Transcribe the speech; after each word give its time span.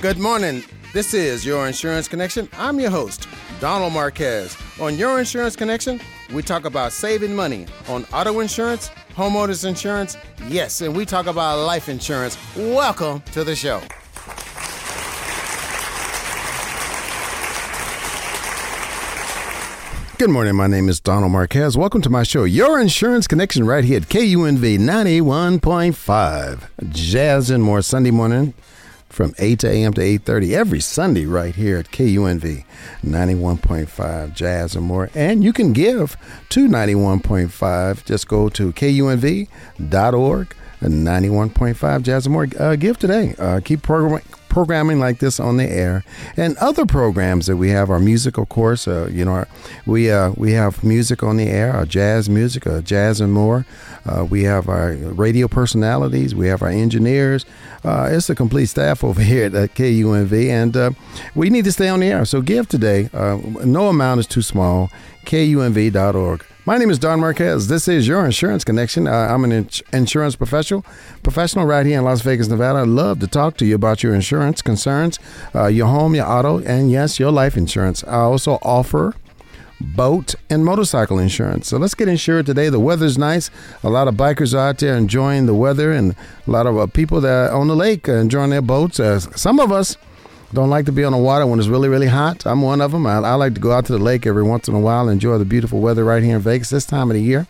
Good 0.00 0.18
morning. 0.18 0.64
This 0.94 1.12
is 1.12 1.44
Your 1.44 1.66
Insurance 1.66 2.08
Connection. 2.08 2.48
I'm 2.56 2.80
your 2.80 2.90
host, 2.90 3.28
Donald 3.60 3.92
Marquez. 3.92 4.56
On 4.80 4.96
Your 4.96 5.18
Insurance 5.18 5.56
Connection, 5.56 6.00
we 6.32 6.42
talk 6.42 6.64
about 6.64 6.92
saving 6.92 7.36
money 7.36 7.66
on 7.86 8.06
auto 8.10 8.40
insurance, 8.40 8.88
homeowners 9.14 9.68
insurance, 9.68 10.16
yes, 10.48 10.80
and 10.80 10.96
we 10.96 11.04
talk 11.04 11.26
about 11.26 11.66
life 11.66 11.90
insurance. 11.90 12.38
Welcome 12.56 13.20
to 13.32 13.44
the 13.44 13.54
show. 13.54 13.82
Good 20.16 20.30
morning. 20.30 20.56
My 20.56 20.66
name 20.66 20.88
is 20.88 20.98
Donald 20.98 21.32
Marquez. 21.32 21.76
Welcome 21.76 22.00
to 22.00 22.08
my 22.08 22.22
show, 22.22 22.44
Your 22.44 22.80
Insurance 22.80 23.26
Connection, 23.26 23.66
right 23.66 23.84
here 23.84 23.98
at 23.98 24.04
KUNV 24.04 24.78
91.5. 24.78 26.88
Jazz 26.88 27.50
and 27.50 27.62
more 27.62 27.82
Sunday 27.82 28.10
morning 28.10 28.54
from 29.10 29.34
8 29.38 29.64
a.m. 29.64 29.92
to 29.94 30.00
8.30 30.00 30.52
every 30.52 30.80
Sunday 30.80 31.26
right 31.26 31.54
here 31.54 31.76
at 31.76 31.90
KUNV 31.90 32.64
91.5 33.04 34.34
Jazz 34.34 34.74
and 34.76 34.86
more. 34.86 35.10
And 35.14 35.44
you 35.44 35.52
can 35.52 35.72
give 35.72 36.16
to 36.50 36.68
91.5. 36.68 38.04
Just 38.04 38.28
go 38.28 38.48
to 38.48 38.72
kunv.org 38.72 40.54
91.5 40.80 42.02
Jazz 42.02 42.26
and 42.26 42.32
more. 42.32 42.48
Uh, 42.58 42.76
give 42.76 42.98
today. 42.98 43.34
Uh, 43.38 43.60
keep 43.62 43.82
program- 43.82 44.22
programming 44.50 44.98
like 44.98 45.18
this 45.18 45.40
on 45.40 45.56
the 45.56 45.64
air. 45.64 46.04
And 46.36 46.56
other 46.58 46.84
programs 46.84 47.46
that 47.46 47.56
we 47.56 47.70
have 47.70 47.88
our 47.88 47.98
music 47.98 48.36
of 48.36 48.48
course 48.48 48.86
uh, 48.86 49.08
you 49.10 49.24
know 49.24 49.32
our, 49.32 49.48
we 49.86 50.10
uh, 50.10 50.32
we 50.36 50.52
have 50.52 50.84
music 50.84 51.22
on 51.22 51.36
the 51.38 51.48
air 51.48 51.72
our 51.72 51.86
jazz 51.86 52.28
music 52.28 52.66
uh, 52.66 52.82
jazz 52.82 53.20
and 53.20 53.32
more. 53.32 53.64
Uh, 54.04 54.24
we 54.24 54.42
have 54.42 54.68
our 54.68 54.92
radio 54.92 55.48
personalities 55.48 56.34
we 56.34 56.48
have 56.48 56.62
our 56.62 56.68
engineers. 56.68 57.46
Uh, 57.84 58.08
it's 58.10 58.28
a 58.28 58.34
complete 58.34 58.66
staff 58.66 59.02
over 59.10 59.22
here 59.22 59.46
at 59.46 59.74
KUNV 59.74 60.48
and 60.48 60.76
uh, 60.76 60.90
we 61.34 61.48
need 61.48 61.64
to 61.64 61.72
stay 61.72 61.88
on 61.88 62.00
the 62.00 62.06
air. 62.06 62.24
So 62.24 62.42
give 62.42 62.68
today 62.68 63.08
no 63.12 63.88
amount 63.88 64.20
is 64.20 64.26
too 64.26 64.42
small 64.42 64.90
kunv.org 65.24 66.44
my 66.66 66.76
name 66.76 66.90
is 66.90 66.98
Don 66.98 67.20
Marquez. 67.20 67.68
This 67.68 67.88
is 67.88 68.06
your 68.06 68.24
Insurance 68.24 68.64
Connection. 68.64 69.06
Uh, 69.06 69.12
I'm 69.12 69.44
an 69.44 69.52
ins- 69.52 69.82
insurance 69.92 70.36
professional, 70.36 70.84
professional 71.22 71.64
right 71.64 71.86
here 71.86 71.98
in 71.98 72.04
Las 72.04 72.20
Vegas, 72.22 72.48
Nevada. 72.48 72.80
I'd 72.80 72.88
love 72.88 73.18
to 73.20 73.26
talk 73.26 73.56
to 73.58 73.66
you 73.66 73.74
about 73.74 74.02
your 74.02 74.14
insurance 74.14 74.62
concerns, 74.62 75.18
uh, 75.54 75.66
your 75.66 75.86
home, 75.86 76.14
your 76.14 76.26
auto, 76.26 76.58
and 76.58 76.90
yes, 76.90 77.18
your 77.18 77.30
life 77.30 77.56
insurance. 77.56 78.04
I 78.04 78.16
also 78.20 78.58
offer 78.62 79.14
boat 79.80 80.34
and 80.50 80.64
motorcycle 80.64 81.18
insurance. 81.18 81.68
So 81.68 81.78
let's 81.78 81.94
get 81.94 82.08
insured 82.08 82.44
today. 82.46 82.68
The 82.68 82.80
weather's 82.80 83.16
nice. 83.16 83.50
A 83.82 83.88
lot 83.88 84.08
of 84.08 84.14
bikers 84.14 84.52
are 84.52 84.68
out 84.68 84.78
there 84.78 84.96
enjoying 84.96 85.46
the 85.46 85.54
weather, 85.54 85.92
and 85.92 86.14
a 86.46 86.50
lot 86.50 86.66
of 86.66 86.78
uh, 86.78 86.86
people 86.86 87.20
that 87.22 87.50
are 87.50 87.56
on 87.56 87.68
the 87.68 87.76
lake 87.76 88.06
enjoying 88.08 88.50
their 88.50 88.62
boats. 88.62 89.00
Uh, 89.00 89.18
some 89.18 89.58
of 89.58 89.72
us 89.72 89.96
don't 90.52 90.70
like 90.70 90.86
to 90.86 90.92
be 90.92 91.04
on 91.04 91.12
the 91.12 91.18
water 91.18 91.46
when 91.46 91.58
it's 91.58 91.68
really, 91.68 91.88
really 91.88 92.08
hot. 92.08 92.46
I'm 92.46 92.62
one 92.62 92.80
of 92.80 92.92
them. 92.92 93.06
I, 93.06 93.18
I, 93.18 93.34
like 93.34 93.54
to 93.54 93.60
go 93.60 93.72
out 93.72 93.86
to 93.86 93.92
the 93.92 93.98
lake 93.98 94.26
every 94.26 94.42
once 94.42 94.68
in 94.68 94.74
a 94.74 94.80
while 94.80 95.02
and 95.02 95.12
enjoy 95.12 95.38
the 95.38 95.44
beautiful 95.44 95.80
weather 95.80 96.04
right 96.04 96.22
here 96.22 96.36
in 96.36 96.42
Vegas 96.42 96.70
this 96.70 96.84
time 96.84 97.10
of 97.10 97.14
the 97.14 97.22
year. 97.22 97.46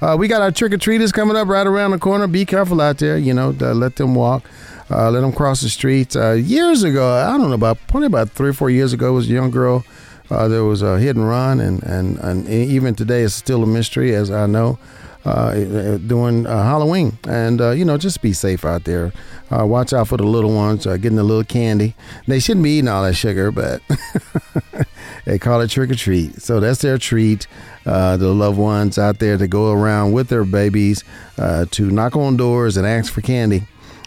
Uh, 0.00 0.16
we 0.18 0.28
got 0.28 0.42
our 0.42 0.50
trick 0.50 0.72
or 0.72 0.78
treaters 0.78 1.12
coming 1.12 1.36
up 1.36 1.48
right 1.48 1.66
around 1.66 1.92
the 1.92 1.98
corner. 1.98 2.26
Be 2.26 2.44
careful 2.44 2.80
out 2.80 2.98
there. 2.98 3.16
You 3.16 3.32
know, 3.32 3.50
let 3.50 3.96
them 3.96 4.14
walk. 4.14 4.48
Uh, 4.90 5.10
let 5.10 5.20
them 5.20 5.32
cross 5.32 5.62
the 5.62 5.70
streets. 5.70 6.14
Uh, 6.14 6.32
years 6.32 6.82
ago, 6.82 7.14
I 7.14 7.38
don't 7.38 7.48
know 7.48 7.54
about 7.54 7.78
probably 7.88 8.06
about 8.06 8.30
three 8.30 8.50
or 8.50 8.52
four 8.52 8.68
years 8.68 8.92
ago, 8.92 9.14
was 9.14 9.30
a 9.30 9.32
young 9.32 9.50
girl. 9.50 9.84
Uh, 10.30 10.48
there 10.48 10.64
was 10.64 10.82
a 10.82 10.98
hit 10.98 11.16
and 11.16 11.26
run, 11.28 11.60
and, 11.60 11.82
and, 11.82 12.18
and 12.18 12.48
even 12.48 12.94
today 12.94 13.22
it's 13.22 13.34
still 13.34 13.62
a 13.62 13.66
mystery, 13.66 14.14
as 14.14 14.30
I 14.30 14.46
know 14.46 14.78
uh, 15.24 15.98
doing 15.98 16.46
uh, 16.46 16.62
Halloween. 16.62 17.18
And, 17.28 17.60
uh, 17.60 17.70
you 17.70 17.84
know, 17.84 17.96
just 17.96 18.22
be 18.22 18.32
safe 18.32 18.64
out 18.64 18.84
there. 18.84 19.12
Uh, 19.50 19.66
watch 19.66 19.92
out 19.92 20.08
for 20.08 20.16
the 20.16 20.24
little 20.24 20.54
ones 20.54 20.86
uh, 20.86 20.96
getting 20.96 21.18
a 21.18 21.22
little 21.22 21.44
candy. 21.44 21.94
They 22.26 22.40
shouldn't 22.40 22.64
be 22.64 22.78
eating 22.78 22.88
all 22.88 23.02
that 23.02 23.14
sugar, 23.14 23.50
but 23.50 23.82
they 25.24 25.38
call 25.38 25.60
it 25.60 25.68
trick 25.70 25.90
or 25.90 25.94
treat. 25.94 26.40
So 26.40 26.60
that's 26.60 26.80
their 26.80 26.98
treat. 26.98 27.46
Uh, 27.84 28.16
the 28.16 28.32
loved 28.32 28.58
ones 28.58 28.98
out 28.98 29.18
there 29.18 29.36
to 29.36 29.46
go 29.46 29.72
around 29.72 30.12
with 30.12 30.28
their 30.28 30.44
babies 30.44 31.04
to 31.36 31.90
knock 31.90 32.16
on 32.16 32.36
doors 32.36 32.76
and 32.76 32.86
ask 32.86 33.12
for 33.12 33.20
candy. 33.20 33.64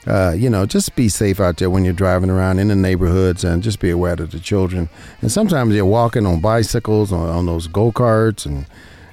Uh, 0.08 0.34
you 0.38 0.50
know, 0.50 0.66
just 0.66 0.96
be 0.96 1.09
safe 1.09 1.40
out 1.40 1.58
there 1.58 1.70
when 1.70 1.84
you're 1.84 1.94
driving 1.94 2.30
around 2.30 2.59
in 2.59 2.68
the 2.68 2.75
neighborhoods 2.75 3.44
and 3.44 3.64
just 3.64 3.80
be 3.80 3.90
aware 3.90 4.14
of 4.14 4.31
the 4.31 4.40
children. 4.40 4.88
And 5.22 5.31
sometimes 5.31 5.74
they're 5.74 5.86
walking 5.86 6.25
on 6.28 6.42
bicycles, 6.42 7.12
on, 7.12 7.28
on 7.28 7.46
those 7.48 7.68
go 7.68 7.92
karts, 7.92 8.46
and 8.46 8.68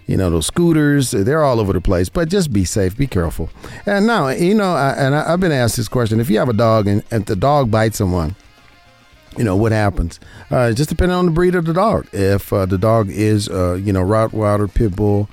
you 0.07 0.17
know 0.17 0.31
those 0.31 0.47
scooters 0.47 1.13
they're 1.13 1.45
all 1.45 1.61
over 1.61 1.73
the 1.73 1.81
place 1.81 2.09
but 2.09 2.29
just 2.29 2.53
be 2.53 2.65
safe 2.65 2.97
be 2.97 3.07
careful. 3.07 3.51
And 3.87 4.07
now 4.07 4.29
you 4.29 4.55
know 4.55 4.75
I, 4.75 4.91
and 4.93 5.15
I, 5.15 5.31
have 5.31 5.41
been 5.41 5.53
asked 5.53 5.77
this 5.77 5.89
question 5.89 6.21
if 6.21 6.29
you 6.29 6.39
have 6.39 6.49
a 6.49 6.55
dog 6.55 6.87
and 6.87 7.03
if 7.11 7.27
the 7.27 7.37
dog 7.37 7.71
bites 7.71 7.99
someone 7.99 8.37
you 9.39 9.45
know 9.45 9.57
what 9.57 9.73
happens? 9.73 10.21
Uh, 10.51 10.73
just 10.73 10.91
depending 10.91 11.17
on 11.17 11.25
the 11.25 11.31
breed 11.31 11.55
of 11.55 11.65
the 11.65 11.73
dog. 11.73 12.07
If 12.13 12.53
uh, 12.53 12.67
the 12.67 12.77
dog 12.77 13.09
is 13.09 13.49
uh, 13.49 13.75
you 13.75 13.93
know 13.93 14.03
rottweiler 14.03 14.73
pit 14.73 14.95
bull 14.95 15.29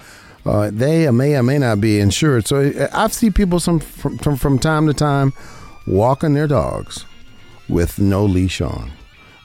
uh, 0.46 0.72
they 0.72 1.10
may 1.12 1.36
or 1.36 1.44
may 1.44 1.58
not 1.58 1.82
be 1.82 2.00
insured. 2.00 2.48
So 2.48 2.62
uh, 2.62 2.88
i've 2.94 3.14
seen 3.14 3.34
people 3.34 3.60
some 3.60 3.80
from, 3.80 4.18
from, 4.18 4.38
from 4.38 4.60
time 4.60 4.88
to 4.88 4.94
time 4.94 5.34
walking 5.86 6.34
their 6.34 6.48
dogs 6.48 7.06
with 7.68 8.00
no 8.00 8.24
leash 8.26 8.62
on 8.62 8.92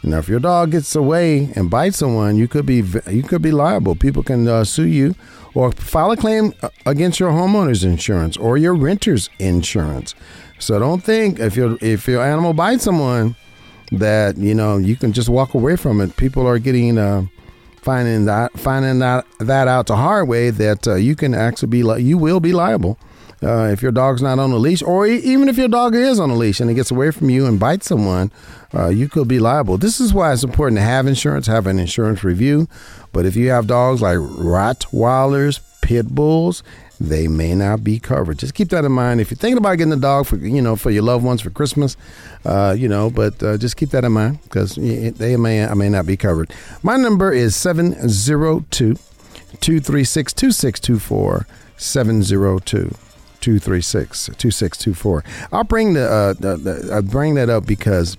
now, 0.04 0.19
if 0.19 0.28
your 0.28 0.41
dog 0.41 0.72
gets 0.72 0.94
away 0.94 1.50
and 1.56 1.70
bites 1.70 1.97
someone, 1.97 2.37
you 2.37 2.47
could 2.47 2.66
be 2.66 2.84
you 3.10 3.22
could 3.22 3.41
be 3.41 3.50
liable. 3.50 3.94
People 3.94 4.22
can 4.22 4.47
uh, 4.47 4.65
sue 4.65 4.87
you 4.87 5.15
or 5.54 5.72
file 5.72 6.10
a 6.10 6.16
claim 6.16 6.53
uh, 6.62 6.69
against 6.84 7.19
your 7.19 7.31
homeowner's 7.31 7.84
insurance 7.84 8.37
or 8.37 8.59
your 8.59 8.75
renter's 8.75 9.31
insurance. 9.38 10.15
So 10.59 10.78
don't 10.78 11.03
think 11.03 11.38
if 11.38 11.56
your 11.56 11.78
if 11.81 12.06
your 12.06 12.22
animal 12.22 12.53
bites 12.53 12.84
someone 12.84 13.34
that 13.92 14.37
you 14.37 14.54
know 14.54 14.76
you 14.76 14.94
can 14.94 15.12
just 15.12 15.31
walk 15.31 15.54
away 15.54 15.76
from 15.76 16.03
it. 16.03 16.16
People 16.16 16.47
are 16.47 16.59
getting 16.59 16.98
uh, 16.98 17.26
finding 17.81 18.26
that 18.26 18.53
finding 18.59 18.98
that 18.98 19.25
that 19.41 19.69
out 19.69 19.86
the 19.86 19.97
hard 19.97 20.28
way 20.28 20.50
that 20.50 20.86
uh, 20.86 20.97
you 20.97 21.16
can 21.16 21.34
actually 21.34 21.69
be 21.69 21.82
li- 21.82 22.03
you 22.03 22.19
will 22.19 22.41
be 22.41 22.53
liable 22.53 22.98
uh, 23.44 23.69
if 23.71 23.82
your 23.82 23.93
dog's 23.93 24.22
not 24.22 24.38
on 24.38 24.50
a 24.53 24.56
leash, 24.56 24.82
or 24.82 25.06
even 25.06 25.49
if 25.49 25.56
your 25.56 25.69
dog 25.69 25.94
is 25.94 26.19
on 26.19 26.31
a 26.31 26.34
leash 26.34 26.60
and 26.60 26.71
it 26.71 26.75
gets 26.75 26.91
away 26.91 27.10
from 27.10 27.28
you 27.31 27.47
and 27.47 27.60
bites 27.60 27.87
someone, 27.87 28.31
uh, 28.75 28.88
you 28.88 29.09
could 29.09 29.28
be 29.28 29.38
liable. 29.38 29.77
This 29.77 30.00
is 30.00 30.15
why 30.15 30.32
it's 30.32 30.43
important 30.44 30.78
to 30.78 30.82
have 30.82 31.06
insurance, 31.06 31.47
have 31.47 31.66
an 31.66 31.78
insurance 31.78 32.25
review. 32.25 32.69
But 33.12 33.27
if 33.27 33.37
you 33.37 33.50
have 33.50 33.66
dogs 33.66 34.03
like 34.03 34.16
Rottweilers, 34.16 35.60
pit 35.83 36.09
bulls, 36.09 36.62
they 36.99 37.28
may 37.28 37.54
not 37.54 37.84
be 37.84 37.99
covered. 37.99 38.38
Just 38.38 38.54
keep 38.54 38.71
that 38.71 38.84
in 38.84 38.93
mind. 38.93 39.21
If 39.21 39.31
you're 39.31 39.37
thinking 39.37 39.59
about 39.59 39.77
getting 39.77 39.93
a 39.93 39.97
dog 39.97 40.27
for 40.27 40.37
you 40.37 40.62
know 40.62 40.77
for 40.77 40.91
your 40.91 41.03
loved 41.03 41.25
ones 41.25 41.41
for 41.43 41.50
Christmas, 41.50 41.97
uh, 42.44 42.75
you 42.77 42.88
know, 42.88 43.10
but 43.10 43.43
uh, 43.43 43.59
just 43.59 43.77
keep 43.77 43.91
that 43.91 44.04
in 44.04 44.12
mind 44.12 44.43
because 44.44 44.77
they 44.77 45.37
may 45.37 45.66
I 45.66 45.75
may 45.75 45.88
not 45.88 46.06
be 46.06 46.16
covered. 46.16 46.53
My 46.83 46.97
number 46.97 47.33
is 47.33 47.54
702 47.56 48.94
236 49.60 50.33
2624 50.33 51.47
702 51.77 52.97
236 53.44 54.27
2624. 54.38 55.22
I'll 55.53 55.65
bring 55.65 55.93
the, 55.93 56.10
uh, 56.10 56.32
the, 56.32 56.56
the 56.56 56.94
I 56.94 57.03
bring 57.03 57.34
that 57.34 57.50
up 57.50 57.66
because 57.66 58.16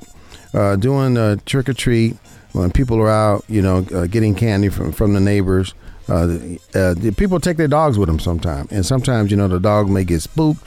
uh, 0.54 0.76
doing 0.76 1.18
a 1.18 1.38
trick 1.38 1.68
or 1.68 1.74
treat 1.74 2.16
when 2.54 2.72
people 2.72 3.00
are 3.00 3.10
out, 3.10 3.44
you 3.50 3.62
know, 3.62 3.80
uh, 3.94 4.06
getting 4.06 4.36
candy 4.36 4.70
from 4.70 4.92
from 4.92 5.14
the 5.14 5.20
neighbors. 5.20 5.74
Uh, 6.08 6.38
uh, 6.76 6.94
the 6.94 7.12
people 7.18 7.40
take 7.40 7.58
their 7.58 7.68
dogs 7.68 7.98
with 7.98 8.08
them 8.08 8.20
sometimes, 8.20 8.72
and 8.72 8.86
sometimes 8.86 9.32
you 9.32 9.38
know 9.38 9.48
the 9.48 9.60
dog 9.60 9.90
may 9.90 10.04
get 10.04 10.22
spooked. 10.22 10.62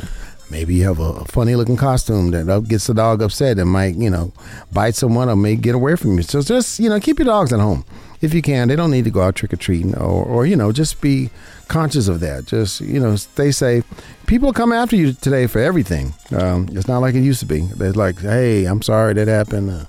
Maybe 0.51 0.75
you 0.75 0.85
have 0.85 0.99
a 0.99 1.25
funny 1.27 1.55
looking 1.55 1.77
costume 1.77 2.31
that 2.31 2.65
gets 2.69 2.87
the 2.87 2.95
dog 2.95 3.23
upset 3.23 3.59
and 3.59 3.69
might 3.71 3.97
you 3.97 4.11
know 4.11 4.33
bite 4.73 4.95
someone 4.95 5.29
or 5.29 5.37
may 5.37 5.57
get 5.57 5.75
away 5.75 5.97
from 5.97 6.17
you. 6.17 6.23
So 6.23 6.43
just 6.43 6.79
you 6.79 6.89
know 6.89 6.99
keep 7.01 7.19
your 7.19 7.27
dogs 7.27 7.53
at 7.53 7.61
home 7.61 7.85
if 8.21 8.35
you 8.35 8.43
can. 8.43 8.69
They 8.69 8.77
don't 8.77 8.91
need 8.91 9.05
to 9.05 9.11
go 9.11 9.23
out 9.23 9.37
trick 9.37 9.53
or 9.53 9.57
treating, 9.57 9.97
or, 9.97 10.25
or 10.25 10.47
you 10.47 10.57
know, 10.57 10.73
just 10.73 11.01
be 11.01 11.31
conscious 11.69 12.09
of 12.09 12.21
that. 12.21 12.47
Just 12.47 12.81
you 12.81 13.01
know, 13.01 13.17
they 13.37 13.51
say 13.51 13.83
people 14.27 14.53
come 14.53 14.73
after 14.73 14.97
you 14.97 15.13
today 15.13 15.47
for 15.47 15.61
everything. 15.61 16.15
Um, 16.33 16.69
it's 16.73 16.89
not 16.89 16.99
like 16.99 17.15
it 17.15 17.21
used 17.21 17.41
to 17.41 17.47
be. 17.47 17.61
They're 17.61 17.93
like, 17.93 18.21
hey, 18.21 18.65
I'm 18.65 18.83
sorry 18.83 19.15
that 19.15 19.29
happened, 19.29 19.87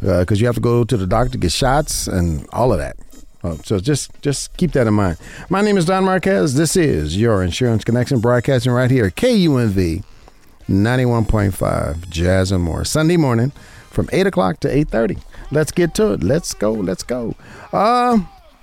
because 0.00 0.30
uh, 0.30 0.34
uh, 0.34 0.36
you 0.36 0.46
have 0.46 0.56
to 0.56 0.60
go 0.60 0.84
to 0.84 0.96
the 0.96 1.06
doctor 1.06 1.32
to 1.32 1.38
get 1.38 1.52
shots 1.52 2.06
and 2.06 2.46
all 2.52 2.72
of 2.72 2.78
that. 2.78 2.96
Uh, 3.44 3.56
so 3.62 3.78
just 3.78 4.10
just 4.22 4.56
keep 4.56 4.72
that 4.72 4.86
in 4.86 4.94
mind. 4.94 5.18
My 5.50 5.60
name 5.60 5.76
is 5.76 5.84
Don 5.84 6.04
Marquez. 6.04 6.54
This 6.54 6.76
is 6.76 7.20
your 7.20 7.42
Insurance 7.42 7.84
Connection 7.84 8.18
broadcasting 8.18 8.72
right 8.72 8.90
here 8.90 9.10
KUNV 9.10 10.02
91.5 10.66 12.08
Jazz 12.08 12.50
and 12.50 12.64
More. 12.64 12.86
Sunday 12.86 13.18
morning 13.18 13.50
from 13.90 14.08
8 14.12 14.26
o'clock 14.26 14.60
to 14.60 14.68
8.30. 14.68 15.20
Let's 15.50 15.72
get 15.72 15.94
to 15.96 16.14
it. 16.14 16.22
Let's 16.22 16.54
go. 16.54 16.72
Let's 16.72 17.02
go. 17.02 17.34
Uh, 17.70 18.20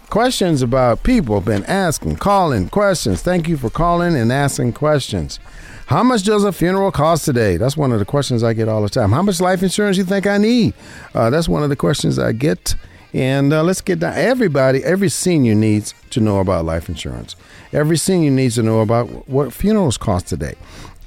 questions 0.09 0.63
about 0.63 1.03
people 1.03 1.39
been 1.41 1.63
asking, 1.65 2.15
calling, 2.15 2.69
questions. 2.69 3.21
Thank 3.21 3.47
you 3.47 3.57
for 3.57 3.69
calling 3.69 4.15
and 4.15 4.31
asking 4.31 4.73
questions. 4.73 5.39
How 5.85 6.01
much 6.01 6.23
does 6.23 6.43
a 6.43 6.51
funeral 6.51 6.91
cost 6.91 7.23
today? 7.25 7.57
That's 7.57 7.77
one 7.77 7.91
of 7.91 7.99
the 7.99 8.05
questions 8.05 8.43
I 8.43 8.53
get 8.53 8.67
all 8.67 8.81
the 8.81 8.89
time. 8.89 9.11
How 9.11 9.21
much 9.21 9.39
life 9.39 9.61
insurance 9.61 9.97
you 9.97 10.05
think 10.05 10.25
I 10.25 10.39
need? 10.39 10.73
Uh, 11.13 11.29
that's 11.29 11.47
one 11.47 11.61
of 11.61 11.69
the 11.69 11.75
questions 11.75 12.17
I 12.17 12.31
get. 12.31 12.75
And 13.13 13.51
uh, 13.51 13.63
let's 13.63 13.81
get 13.81 13.99
down. 13.99 14.13
Everybody, 14.15 14.83
every 14.83 15.09
senior 15.09 15.53
needs 15.53 15.93
to 16.11 16.21
know 16.21 16.39
about 16.39 16.65
life 16.65 16.87
insurance. 16.87 17.35
Every 17.73 17.97
senior 17.97 18.31
needs 18.31 18.55
to 18.55 18.63
know 18.63 18.79
about 18.79 19.27
what 19.27 19.53
funerals 19.53 19.97
cost 19.97 20.27
today. 20.27 20.55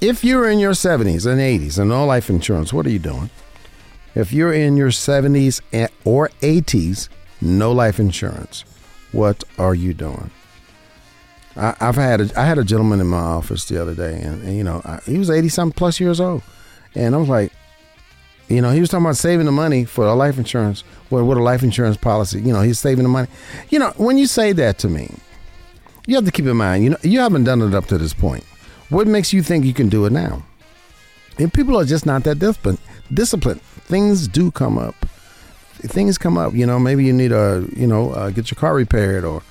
If 0.01 0.23
you're 0.23 0.49
in 0.49 0.59
your 0.59 0.73
70s 0.73 1.25
and 1.25 1.39
80s 1.39 1.79
and 1.79 1.89
no 1.89 2.05
life 2.05 2.29
insurance, 2.29 2.71
what 2.71 2.85
are 2.85 2.91
you 2.91 2.99
doing? 2.99 3.29
If 4.13 4.31
you're 4.31 4.53
in 4.53 4.77
your 4.77 4.89
70s 4.89 5.61
or 6.03 6.29
80s, 6.41 7.09
no 7.41 7.71
life 7.71 7.99
insurance, 7.99 8.63
what 9.11 9.43
are 9.57 9.75
you 9.75 9.93
doing? 9.93 10.29
I, 11.55 11.75
have 11.79 11.95
had 11.95 12.21
a, 12.21 12.39
I 12.39 12.45
had 12.45 12.57
a 12.57 12.63
gentleman 12.63 12.99
in 12.99 13.07
my 13.07 13.17
office 13.17 13.65
the 13.65 13.81
other 13.81 13.95
day, 13.95 14.19
and, 14.21 14.43
and 14.43 14.57
you 14.57 14.63
know 14.63 14.81
I, 14.83 14.99
he 15.05 15.17
was 15.17 15.29
80 15.29 15.49
something 15.49 15.75
plus 15.75 15.99
years 15.99 16.19
old, 16.19 16.43
and 16.93 17.15
I 17.15 17.17
was 17.17 17.29
like, 17.29 17.51
you 18.47 18.61
know, 18.61 18.71
he 18.71 18.79
was 18.79 18.89
talking 18.89 19.05
about 19.05 19.17
saving 19.17 19.45
the 19.45 19.51
money 19.51 19.85
for 19.85 20.05
a 20.05 20.13
life 20.13 20.37
insurance, 20.37 20.83
what 21.09 21.23
what 21.25 21.37
a 21.37 21.43
life 21.43 21.63
insurance 21.63 21.97
policy. 21.97 22.41
You 22.41 22.53
know, 22.53 22.61
he's 22.61 22.79
saving 22.79 23.03
the 23.03 23.09
money. 23.09 23.27
You 23.69 23.79
know, 23.79 23.93
when 23.97 24.17
you 24.17 24.27
say 24.27 24.51
that 24.53 24.77
to 24.79 24.89
me, 24.89 25.09
you 26.05 26.15
have 26.15 26.25
to 26.25 26.31
keep 26.31 26.45
in 26.45 26.55
mind, 26.57 26.83
you 26.83 26.91
know, 26.91 26.97
you 27.01 27.19
haven't 27.19 27.45
done 27.45 27.61
it 27.61 27.73
up 27.73 27.85
to 27.87 27.97
this 27.97 28.13
point. 28.13 28.43
What 28.89 29.07
makes 29.07 29.33
you 29.33 29.41
think 29.41 29.65
you 29.65 29.73
can 29.73 29.89
do 29.89 30.05
it 30.05 30.11
now? 30.11 30.43
And 31.39 31.51
people 31.51 31.77
are 31.77 31.85
just 31.85 32.05
not 32.05 32.23
that 32.25 32.39
disciplined. 32.39 32.79
Disciplined. 33.11 33.61
Things 33.61 34.27
do 34.27 34.51
come 34.51 34.77
up. 34.77 34.95
Things 35.79 36.17
come 36.17 36.37
up. 36.37 36.53
You 36.53 36.65
know, 36.65 36.79
maybe 36.79 37.03
you 37.03 37.13
need 37.13 37.31
a, 37.31 37.65
you 37.75 37.87
know, 37.87 38.11
uh, 38.11 38.29
get 38.29 38.49
your 38.51 38.55
car 38.55 38.75
repaired, 38.75 39.23
or, 39.23 39.41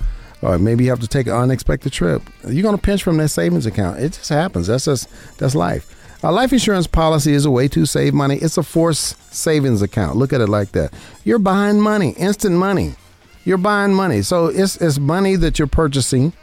or 0.41 0.57
maybe 0.57 0.85
you 0.85 0.89
have 0.89 1.01
to 1.01 1.07
take 1.07 1.27
an 1.27 1.33
unexpected 1.33 1.91
trip. 1.91 2.23
You're 2.47 2.63
gonna 2.63 2.77
pinch 2.77 3.03
from 3.03 3.17
that 3.17 3.29
savings 3.29 3.65
account. 3.65 3.99
It 3.99 4.13
just 4.13 4.29
happens. 4.29 4.67
That's 4.67 4.85
just 4.85 5.09
that's 5.37 5.53
life. 5.53 5.91
A 6.25 6.31
life 6.31 6.51
insurance 6.51 6.87
policy 6.87 7.33
is 7.33 7.45
a 7.45 7.51
way 7.51 7.67
to 7.67 7.85
save 7.85 8.15
money. 8.15 8.37
It's 8.37 8.57
a 8.57 8.63
forced 8.63 9.31
savings 9.31 9.83
account. 9.83 10.17
Look 10.17 10.33
at 10.33 10.41
it 10.41 10.49
like 10.49 10.71
that. 10.71 10.91
You're 11.23 11.37
buying 11.37 11.79
money, 11.79 12.15
instant 12.17 12.55
money. 12.55 12.95
You're 13.43 13.59
buying 13.59 13.93
money. 13.93 14.23
So 14.23 14.47
it's 14.47 14.75
it's 14.77 14.97
money 14.97 15.35
that 15.35 15.59
you're 15.59 15.67
purchasing 15.67 16.33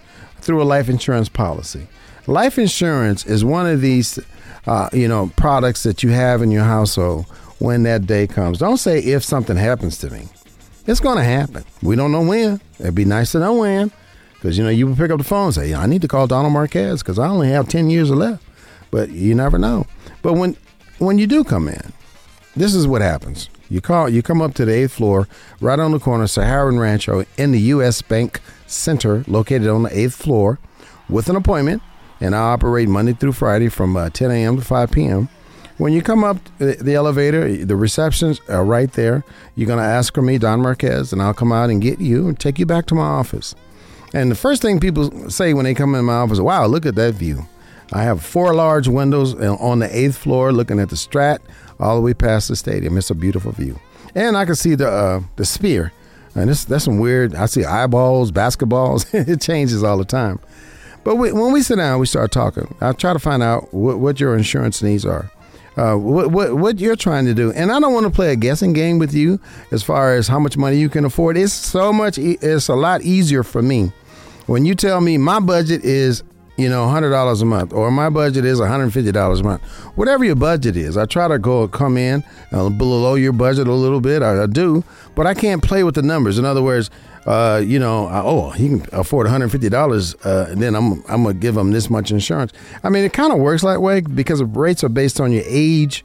through 0.40 0.62
a 0.62 0.70
life 0.74 0.88
insurance 0.88 1.28
policy. 1.28 1.88
Life 2.28 2.60
insurance 2.60 3.26
is 3.26 3.44
one 3.44 3.66
of 3.66 3.80
these, 3.80 4.20
uh, 4.68 4.88
you 4.92 5.08
know, 5.08 5.32
products 5.34 5.82
that 5.82 6.04
you 6.04 6.10
have 6.10 6.42
in 6.42 6.52
your 6.52 6.62
household 6.62 7.26
when 7.58 7.82
that 7.82 8.06
day 8.06 8.28
comes. 8.28 8.58
Don't 8.60 8.76
say 8.76 9.00
if 9.00 9.24
something 9.24 9.56
happens 9.56 9.98
to 9.98 10.10
me. 10.10 10.28
It's 10.86 11.00
going 11.00 11.18
to 11.18 11.24
happen. 11.24 11.64
We 11.82 11.96
don't 11.96 12.12
know 12.12 12.22
when. 12.22 12.60
It'd 12.78 12.94
be 12.94 13.04
nice 13.04 13.32
to 13.32 13.40
know 13.40 13.54
when, 13.54 13.90
because 14.34 14.56
you 14.56 14.62
know 14.62 14.70
you 14.70 14.86
would 14.86 14.96
pick 14.96 15.10
up 15.10 15.18
the 15.18 15.24
phone 15.24 15.46
and 15.46 15.54
say, 15.54 15.74
"I 15.74 15.86
need 15.86 16.02
to 16.02 16.08
call 16.08 16.28
Donald 16.28 16.52
Marquez 16.52 17.02
because 17.02 17.18
I 17.18 17.26
only 17.26 17.48
have 17.48 17.68
ten 17.68 17.90
years 17.90 18.12
left." 18.12 18.44
But 18.92 19.10
you 19.10 19.34
never 19.34 19.58
know. 19.58 19.88
But 20.22 20.34
when 20.34 20.56
when 20.98 21.18
you 21.18 21.26
do 21.26 21.42
come 21.42 21.66
in, 21.66 21.92
this 22.54 22.72
is 22.72 22.86
what 22.86 23.02
happens. 23.02 23.50
You 23.68 23.80
call. 23.80 24.08
You 24.08 24.22
come 24.22 24.40
up 24.40 24.54
to 24.54 24.64
the 24.64 24.72
eighth 24.72 24.92
floor, 24.92 25.26
right 25.60 25.80
on 25.80 25.90
the 25.90 25.98
corner, 25.98 26.28
Sahara 26.28 26.72
Rancho, 26.72 27.24
in 27.36 27.50
the 27.50 27.60
U.S. 27.74 28.02
Bank 28.02 28.40
Center, 28.68 29.24
located 29.26 29.66
on 29.66 29.82
the 29.82 29.98
eighth 29.98 30.14
floor, 30.14 30.60
with 31.08 31.28
an 31.28 31.34
appointment 31.34 31.82
and 32.22 32.36
I 32.36 32.38
operate 32.38 32.88
Monday 32.88 33.14
through 33.14 33.32
Friday 33.32 33.68
from 33.68 33.96
uh, 33.96 34.08
10 34.08 34.30
a.m. 34.30 34.56
to 34.56 34.62
5 34.62 34.90
p.m. 34.92 35.28
When 35.78 35.92
you 35.92 36.02
come 36.02 36.22
up 36.22 36.36
the 36.58 36.94
elevator, 36.94 37.64
the 37.64 37.74
receptions 37.74 38.40
are 38.48 38.64
right 38.64 38.92
there. 38.92 39.24
You're 39.56 39.66
going 39.66 39.80
to 39.80 39.84
ask 39.84 40.14
for 40.14 40.22
me, 40.22 40.38
Don 40.38 40.60
Marquez, 40.60 41.12
and 41.12 41.20
I'll 41.20 41.34
come 41.34 41.50
out 41.50 41.68
and 41.68 41.82
get 41.82 42.00
you 42.00 42.28
and 42.28 42.38
take 42.38 42.60
you 42.60 42.66
back 42.66 42.86
to 42.86 42.94
my 42.94 43.02
office. 43.02 43.56
And 44.14 44.30
the 44.30 44.36
first 44.36 44.62
thing 44.62 44.78
people 44.78 45.30
say 45.30 45.52
when 45.52 45.64
they 45.64 45.74
come 45.74 45.96
in 45.96 46.04
my 46.04 46.12
office, 46.12 46.38
wow, 46.38 46.66
look 46.66 46.86
at 46.86 46.94
that 46.94 47.14
view. 47.14 47.48
I 47.92 48.02
have 48.04 48.24
four 48.24 48.54
large 48.54 48.88
windows 48.88 49.34
on 49.34 49.80
the 49.80 49.96
eighth 49.96 50.16
floor 50.16 50.52
looking 50.52 50.80
at 50.80 50.88
the 50.88 50.96
strat 50.96 51.38
all 51.78 51.96
the 51.96 52.02
way 52.02 52.14
past 52.14 52.48
the 52.48 52.56
stadium. 52.56 52.96
It's 52.96 53.10
a 53.10 53.14
beautiful 53.14 53.52
view. 53.52 53.78
And 54.14 54.36
I 54.36 54.44
can 54.44 54.54
see 54.54 54.74
the 54.74 54.88
uh, 54.88 55.20
the 55.36 55.44
sphere. 55.44 55.92
And 56.34 56.48
this, 56.48 56.64
that's 56.64 56.84
some 56.84 56.98
weird, 56.98 57.34
I 57.34 57.46
see 57.46 57.64
eyeballs, 57.64 58.32
basketballs. 58.32 59.06
it 59.28 59.40
changes 59.40 59.82
all 59.84 59.98
the 59.98 60.04
time. 60.04 60.40
But 61.04 61.16
we, 61.16 61.32
when 61.32 61.52
we 61.52 61.62
sit 61.62 61.76
down, 61.76 62.00
we 62.00 62.06
start 62.06 62.32
talking. 62.32 62.74
I 62.80 62.92
try 62.92 63.12
to 63.12 63.18
find 63.18 63.42
out 63.42 63.72
what, 63.74 63.98
what 63.98 64.20
your 64.20 64.36
insurance 64.36 64.82
needs 64.82 65.04
are. 65.04 65.30
Uh, 65.76 65.94
what, 65.96 66.30
what, 66.30 66.56
what 66.56 66.78
you're 66.78 66.96
trying 66.96 67.24
to 67.24 67.32
do, 67.32 67.50
and 67.52 67.72
I 67.72 67.80
don't 67.80 67.94
want 67.94 68.04
to 68.04 68.12
play 68.12 68.30
a 68.30 68.36
guessing 68.36 68.74
game 68.74 68.98
with 68.98 69.14
you 69.14 69.40
as 69.70 69.82
far 69.82 70.14
as 70.14 70.28
how 70.28 70.38
much 70.38 70.56
money 70.56 70.76
you 70.76 70.90
can 70.90 71.06
afford. 71.06 71.38
It's 71.38 71.52
so 71.52 71.92
much. 71.94 72.18
It's 72.18 72.68
a 72.68 72.74
lot 72.74 73.02
easier 73.02 73.42
for 73.42 73.62
me 73.62 73.90
when 74.46 74.66
you 74.66 74.74
tell 74.74 75.00
me 75.00 75.16
my 75.16 75.40
budget 75.40 75.82
is 75.82 76.22
you 76.56 76.68
know 76.68 76.86
hundred 76.88 77.10
dollars 77.10 77.40
a 77.40 77.46
month 77.46 77.72
or 77.72 77.90
my 77.90 78.10
budget 78.10 78.44
is 78.44 78.60
$150 78.60 79.40
a 79.40 79.42
month 79.42 79.62
whatever 79.96 80.24
your 80.24 80.36
budget 80.36 80.76
is 80.76 80.96
i 80.96 81.06
try 81.06 81.26
to 81.26 81.38
go 81.38 81.66
come 81.66 81.96
in 81.96 82.22
uh, 82.52 82.68
below 82.68 83.14
your 83.14 83.32
budget 83.32 83.66
a 83.66 83.72
little 83.72 84.00
bit 84.00 84.22
I, 84.22 84.42
I 84.42 84.46
do 84.46 84.84
but 85.14 85.26
i 85.26 85.34
can't 85.34 85.62
play 85.62 85.82
with 85.82 85.94
the 85.94 86.02
numbers 86.02 86.38
in 86.38 86.44
other 86.44 86.62
words 86.62 86.90
uh, 87.26 87.62
you 87.64 87.78
know, 87.78 88.08
oh, 88.10 88.50
he 88.50 88.68
can 88.68 88.86
afford 88.92 89.26
$150, 89.26 90.16
uh, 90.24 90.54
then 90.56 90.74
I'm, 90.74 91.04
I'm 91.08 91.22
going 91.22 91.36
to 91.36 91.40
give 91.40 91.56
him 91.56 91.70
this 91.70 91.88
much 91.88 92.10
insurance. 92.10 92.52
I 92.82 92.88
mean, 92.88 93.04
it 93.04 93.12
kind 93.12 93.32
of 93.32 93.38
works 93.38 93.62
that 93.62 93.80
way 93.80 94.00
because 94.00 94.42
rates 94.42 94.82
are 94.82 94.88
based 94.88 95.20
on 95.20 95.30
your 95.30 95.44
age 95.46 96.04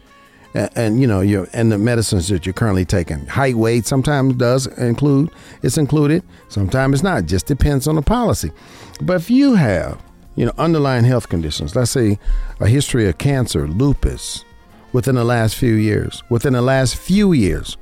and, 0.53 0.69
and, 0.75 1.01
you 1.01 1.07
know, 1.07 1.21
your 1.21 1.47
and 1.53 1.71
the 1.71 1.77
medicines 1.77 2.27
that 2.27 2.45
you're 2.45 2.53
currently 2.53 2.85
taking. 2.85 3.25
Height, 3.25 3.55
weight 3.55 3.87
sometimes 3.87 4.35
does 4.35 4.67
include, 4.77 5.31
it's 5.63 5.77
included, 5.77 6.23
sometimes 6.49 6.95
it's 6.95 7.03
not. 7.03 7.25
Just 7.25 7.47
depends 7.47 7.87
on 7.87 7.95
the 7.95 8.01
policy. 8.03 8.51
But 9.01 9.15
if 9.15 9.31
you 9.31 9.55
have, 9.55 9.99
you 10.37 10.45
know, 10.45 10.53
underlying 10.57 11.03
health 11.03 11.27
conditions, 11.27 11.75
let's 11.75 11.91
say 11.91 12.17
a 12.61 12.67
history 12.67 13.09
of 13.09 13.17
cancer, 13.17 13.67
lupus, 13.67 14.45
within 14.93 15.15
the 15.15 15.25
last 15.25 15.55
few 15.55 15.73
years, 15.73 16.23
within 16.29 16.53
the 16.53 16.61
last 16.61 16.95
few 16.95 17.33
years, 17.33 17.75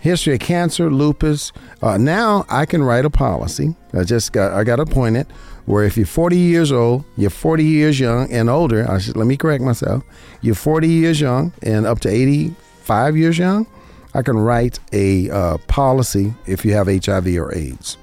history 0.00 0.34
of 0.34 0.40
cancer, 0.40 0.90
lupus. 0.90 1.52
Uh, 1.80 1.96
now 1.96 2.44
I 2.48 2.66
can 2.66 2.82
write 2.82 3.04
a 3.04 3.10
policy. 3.10 3.76
I 3.94 4.02
just 4.02 4.32
got 4.32 4.52
I 4.52 4.64
got 4.64 4.80
appointed 4.80 5.28
where 5.66 5.84
if 5.84 5.96
you're 5.96 6.06
40 6.06 6.36
years 6.36 6.72
old, 6.72 7.04
you're 7.16 7.30
40 7.30 7.64
years 7.64 8.00
young 8.00 8.30
and 8.32 8.50
older. 8.50 8.90
I 8.90 8.98
should, 8.98 9.16
let 9.16 9.26
me 9.26 9.36
correct 9.36 9.62
myself. 9.62 10.02
You're 10.40 10.56
40 10.56 10.88
years 10.88 11.20
young 11.20 11.52
and 11.62 11.86
up 11.86 12.00
to 12.00 12.08
85 12.08 13.16
years 13.16 13.38
young. 13.38 13.66
I 14.14 14.22
can 14.22 14.36
write 14.36 14.80
a 14.92 15.30
uh, 15.30 15.58
policy 15.68 16.34
if 16.46 16.64
you 16.64 16.72
have 16.74 16.88
HIV 16.88 17.28
or 17.36 17.54
AIDS. 17.54 17.96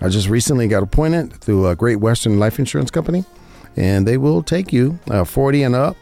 I 0.00 0.08
just 0.08 0.28
recently 0.28 0.66
got 0.66 0.82
appointed 0.82 1.32
through 1.34 1.68
a 1.68 1.76
Great 1.76 1.96
Western 1.96 2.38
Life 2.38 2.58
Insurance 2.58 2.90
Company, 2.90 3.24
and 3.76 4.06
they 4.06 4.16
will 4.16 4.42
take 4.42 4.72
you 4.72 4.98
uh, 5.10 5.24
40 5.24 5.62
and 5.62 5.74
up 5.74 5.96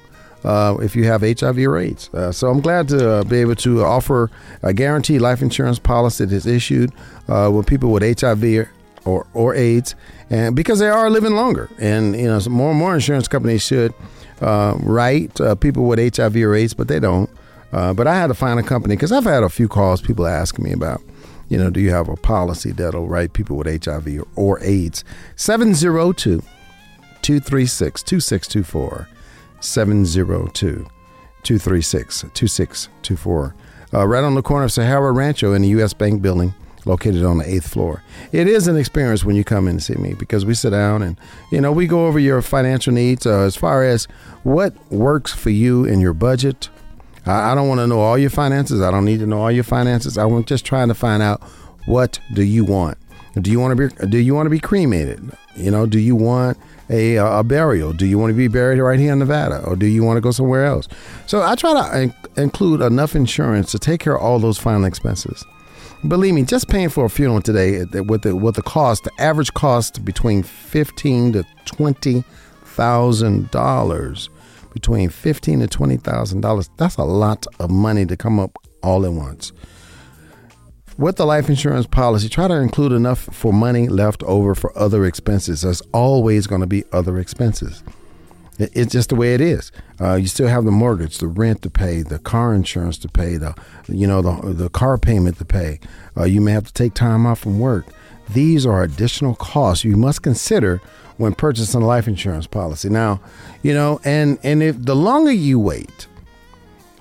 uh, 0.44 0.76
if 0.80 0.94
you 0.94 1.04
have 1.04 1.22
HIV 1.22 1.58
or 1.58 1.78
AIDS. 1.78 2.08
Uh, 2.14 2.30
so 2.30 2.48
I'm 2.48 2.60
glad 2.60 2.88
to 2.88 3.10
uh, 3.10 3.24
be 3.24 3.38
able 3.38 3.56
to 3.56 3.82
offer 3.82 4.30
a 4.62 4.72
guaranteed 4.72 5.20
life 5.20 5.42
insurance 5.42 5.78
policy 5.78 6.24
that 6.24 6.34
is 6.34 6.46
issued 6.46 6.92
uh, 7.28 7.50
with 7.52 7.66
people 7.66 7.90
with 7.90 8.20
HIV 8.20 8.68
or, 9.04 9.26
or 9.34 9.54
AIDS, 9.54 9.94
and 10.30 10.54
because 10.54 10.78
they 10.78 10.88
are 10.88 11.10
living 11.10 11.32
longer, 11.32 11.68
and 11.78 12.14
you 12.14 12.26
know 12.26 12.40
more 12.48 12.70
and 12.70 12.78
more 12.78 12.94
insurance 12.94 13.26
companies 13.26 13.62
should 13.62 13.94
uh, 14.40 14.74
write 14.80 15.40
people 15.60 15.86
with 15.86 16.16
HIV 16.16 16.36
or 16.36 16.54
AIDS, 16.54 16.74
but 16.74 16.88
they 16.88 17.00
don't. 17.00 17.30
but 17.70 18.06
I 18.06 18.14
had 18.16 18.28
to 18.28 18.34
find 18.34 18.60
a 18.60 18.62
company 18.62 18.94
because 18.94 19.10
I've 19.10 19.24
had 19.24 19.42
a 19.42 19.48
few 19.48 19.66
calls 19.66 20.00
people 20.00 20.26
asking 20.26 20.64
me 20.64 20.72
about 20.72 21.00
you 21.48 21.58
know, 21.58 21.70
do 21.70 21.80
you 21.80 21.90
have 21.90 22.08
a 22.08 22.16
policy 22.16 22.72
that'll 22.72 23.08
write 23.08 23.32
people 23.32 23.56
with 23.56 23.84
HIV 23.84 24.20
or, 24.20 24.28
or 24.36 24.62
AIDS? 24.62 25.04
702 25.36 26.42
236 27.22 28.02
2624. 28.02 29.08
702 29.60 30.86
236 31.42 32.20
2624. 32.34 33.54
Uh, 33.94 34.06
right 34.06 34.24
on 34.24 34.34
the 34.34 34.42
corner 34.42 34.64
of 34.64 34.72
Sahara 34.72 35.12
Rancho 35.12 35.54
in 35.54 35.62
the 35.62 35.68
U.S. 35.68 35.94
Bank 35.94 36.20
building, 36.20 36.52
located 36.84 37.24
on 37.24 37.38
the 37.38 37.48
eighth 37.48 37.68
floor. 37.68 38.02
It 38.32 38.46
is 38.46 38.68
an 38.68 38.76
experience 38.76 39.24
when 39.24 39.34
you 39.34 39.44
come 39.44 39.66
in 39.66 39.78
to 39.78 39.80
see 39.82 39.94
me 39.94 40.12
because 40.12 40.44
we 40.44 40.54
sit 40.54 40.70
down 40.70 41.02
and, 41.02 41.18
you 41.50 41.60
know, 41.60 41.72
we 41.72 41.86
go 41.86 42.06
over 42.06 42.18
your 42.18 42.42
financial 42.42 42.92
needs 42.92 43.26
uh, 43.26 43.40
as 43.40 43.56
far 43.56 43.82
as 43.82 44.04
what 44.42 44.74
works 44.92 45.32
for 45.32 45.50
you 45.50 45.84
in 45.84 46.00
your 46.00 46.12
budget. 46.12 46.68
I, 47.28 47.52
I 47.52 47.54
don't 47.54 47.68
want 47.68 47.80
to 47.80 47.86
know 47.86 48.00
all 48.00 48.18
your 48.18 48.30
finances. 48.30 48.80
I 48.80 48.90
don't 48.90 49.04
need 49.04 49.20
to 49.20 49.26
know 49.26 49.40
all 49.40 49.52
your 49.52 49.64
finances. 49.64 50.16
I'm 50.18 50.44
just 50.44 50.64
trying 50.64 50.88
to 50.88 50.94
find 50.94 51.22
out 51.22 51.42
what 51.86 52.18
do 52.32 52.42
you 52.42 52.64
want. 52.64 52.98
Do 53.40 53.50
you 53.50 53.60
want 53.60 53.76
to 53.76 53.88
be 53.88 54.06
do 54.08 54.18
you 54.18 54.34
want 54.34 54.46
to 54.46 54.50
be 54.50 54.58
cremated? 54.58 55.30
You 55.56 55.70
know, 55.70 55.86
do 55.86 55.98
you 55.98 56.16
want 56.16 56.58
a, 56.90 57.16
a 57.16 57.44
burial? 57.44 57.92
Do 57.92 58.06
you 58.06 58.18
want 58.18 58.30
to 58.30 58.34
be 58.34 58.48
buried 58.48 58.80
right 58.80 58.98
here 58.98 59.12
in 59.12 59.18
Nevada, 59.18 59.62
or 59.64 59.76
do 59.76 59.86
you 59.86 60.02
want 60.02 60.16
to 60.16 60.20
go 60.20 60.30
somewhere 60.30 60.64
else? 60.64 60.88
So 61.26 61.42
I 61.42 61.54
try 61.54 61.74
to 61.74 62.00
in- 62.02 62.14
include 62.36 62.80
enough 62.80 63.14
insurance 63.14 63.70
to 63.72 63.78
take 63.78 64.00
care 64.00 64.16
of 64.16 64.22
all 64.22 64.38
those 64.38 64.58
final 64.58 64.84
expenses. 64.84 65.44
Believe 66.06 66.34
me, 66.34 66.44
just 66.44 66.68
paying 66.68 66.88
for 66.88 67.04
a 67.04 67.10
funeral 67.10 67.42
today 67.42 67.82
uh, 67.82 68.04
with 68.04 68.22
the 68.22 68.34
with 68.34 68.54
the 68.54 68.62
cost, 68.62 69.04
the 69.04 69.12
average 69.18 69.52
cost 69.54 70.04
between 70.04 70.42
fifteen 70.42 71.32
to 71.32 71.44
twenty 71.64 72.24
thousand 72.64 73.50
dollars 73.50 74.30
between 74.80 75.08
fifteen 75.08 75.58
to 75.58 75.66
twenty 75.66 75.96
thousand 75.96 76.40
dollars. 76.40 76.70
That's 76.76 76.96
a 76.96 77.04
lot 77.04 77.46
of 77.58 77.70
money 77.70 78.06
to 78.06 78.16
come 78.16 78.38
up 78.38 78.56
all 78.82 79.04
at 79.04 79.12
once. 79.12 79.52
With 80.96 81.16
the 81.16 81.26
life 81.26 81.48
insurance 81.48 81.86
policy, 81.86 82.28
try 82.28 82.48
to 82.48 82.54
include 82.54 82.92
enough 82.92 83.28
for 83.32 83.52
money 83.52 83.88
left 83.88 84.22
over 84.22 84.54
for 84.54 84.76
other 84.78 85.04
expenses. 85.04 85.62
There's 85.62 85.80
always 85.92 86.46
going 86.46 86.60
to 86.60 86.66
be 86.66 86.84
other 86.92 87.18
expenses. 87.18 87.82
It's 88.58 88.92
just 88.92 89.10
the 89.10 89.14
way 89.16 89.34
it 89.34 89.40
is. 89.40 89.70
Uh, 90.00 90.14
you 90.14 90.26
still 90.26 90.48
have 90.48 90.64
the 90.64 90.72
mortgage, 90.72 91.18
the 91.18 91.28
rent 91.28 91.62
to 91.62 91.70
pay, 91.70 92.02
the 92.02 92.18
car 92.18 92.54
insurance 92.54 92.98
to 92.98 93.08
pay, 93.08 93.36
the 93.36 93.54
you 93.88 94.06
know 94.06 94.22
the 94.22 94.52
the 94.52 94.70
car 94.70 94.96
payment 94.98 95.38
to 95.38 95.44
pay. 95.44 95.80
Uh, 96.16 96.24
you 96.24 96.40
may 96.40 96.52
have 96.52 96.66
to 96.66 96.72
take 96.72 96.94
time 96.94 97.26
off 97.26 97.40
from 97.40 97.58
work. 97.58 97.86
These 98.30 98.66
are 98.66 98.82
additional 98.82 99.34
costs 99.34 99.84
you 99.84 99.96
must 99.96 100.22
consider 100.22 100.80
when 101.18 101.34
purchasing 101.34 101.82
a 101.82 101.86
life 101.86 102.08
insurance 102.08 102.46
policy. 102.46 102.88
Now, 102.88 103.20
you 103.62 103.74
know, 103.74 104.00
and 104.04 104.38
and 104.42 104.62
if 104.62 104.82
the 104.82 104.96
longer 104.96 105.32
you 105.32 105.58
wait, 105.58 106.06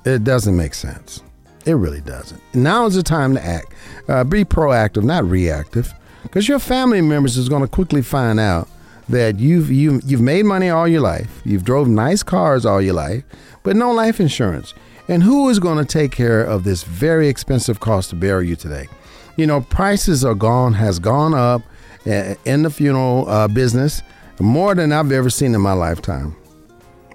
it 0.03 0.23
doesn't 0.23 0.57
make 0.57 0.73
sense. 0.73 1.23
It 1.65 1.73
really 1.73 2.01
doesn't. 2.01 2.41
Now 2.53 2.85
is 2.85 2.95
the 2.95 3.03
time 3.03 3.35
to 3.35 3.45
act. 3.45 3.73
Uh, 4.07 4.23
be 4.23 4.45
proactive, 4.45 5.03
not 5.03 5.25
reactive, 5.25 5.93
because 6.23 6.47
your 6.47 6.59
family 6.59 7.01
members 7.01 7.37
is 7.37 7.49
going 7.49 7.61
to 7.61 7.67
quickly 7.67 8.01
find 8.01 8.39
out 8.39 8.67
that 9.09 9.39
you've 9.39 9.71
you, 9.71 10.01
you've 10.05 10.21
made 10.21 10.45
money 10.45 10.69
all 10.69 10.87
your 10.87 11.01
life, 11.01 11.41
you've 11.45 11.63
drove 11.63 11.87
nice 11.87 12.23
cars 12.23 12.65
all 12.65 12.81
your 12.81 12.93
life, 12.93 13.23
but 13.63 13.75
no 13.75 13.91
life 13.91 14.19
insurance. 14.19 14.73
And 15.09 15.23
who 15.23 15.49
is 15.49 15.59
going 15.59 15.77
to 15.77 15.85
take 15.85 16.11
care 16.11 16.43
of 16.43 16.63
this 16.63 16.83
very 16.83 17.29
expensive 17.29 17.79
cost 17.79 18.09
to 18.09 18.15
bury 18.15 18.49
you 18.49 18.55
today? 18.57 18.87
You 19.37 19.45
know, 19.45 19.61
prices 19.61 20.25
are 20.25 20.35
gone 20.35 20.73
has 20.73 20.99
gone 20.99 21.33
up 21.33 21.61
in 22.07 22.63
the 22.63 22.69
funeral 22.69 23.27
uh, 23.29 23.47
business 23.47 24.01
more 24.39 24.75
than 24.75 24.91
I've 24.91 25.11
ever 25.11 25.29
seen 25.29 25.53
in 25.53 25.61
my 25.61 25.73
lifetime 25.73 26.35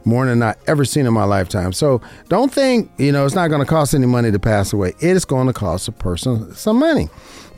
more 0.04 0.26
than 0.26 0.42
I've 0.42 0.56
ever 0.66 0.84
seen 0.84 1.06
in 1.06 1.12
my 1.12 1.24
lifetime. 1.24 1.72
So 1.72 2.00
don't 2.28 2.52
think, 2.52 2.90
you 2.98 3.12
know, 3.12 3.24
it's 3.24 3.34
not 3.34 3.48
going 3.48 3.60
to 3.60 3.66
cost 3.66 3.94
any 3.94 4.06
money 4.06 4.30
to 4.32 4.38
pass 4.38 4.72
away. 4.72 4.94
It 5.00 5.16
is 5.16 5.24
going 5.24 5.46
to 5.46 5.52
cost 5.52 5.88
a 5.88 5.92
person 5.92 6.54
some 6.54 6.78
money. 6.78 7.08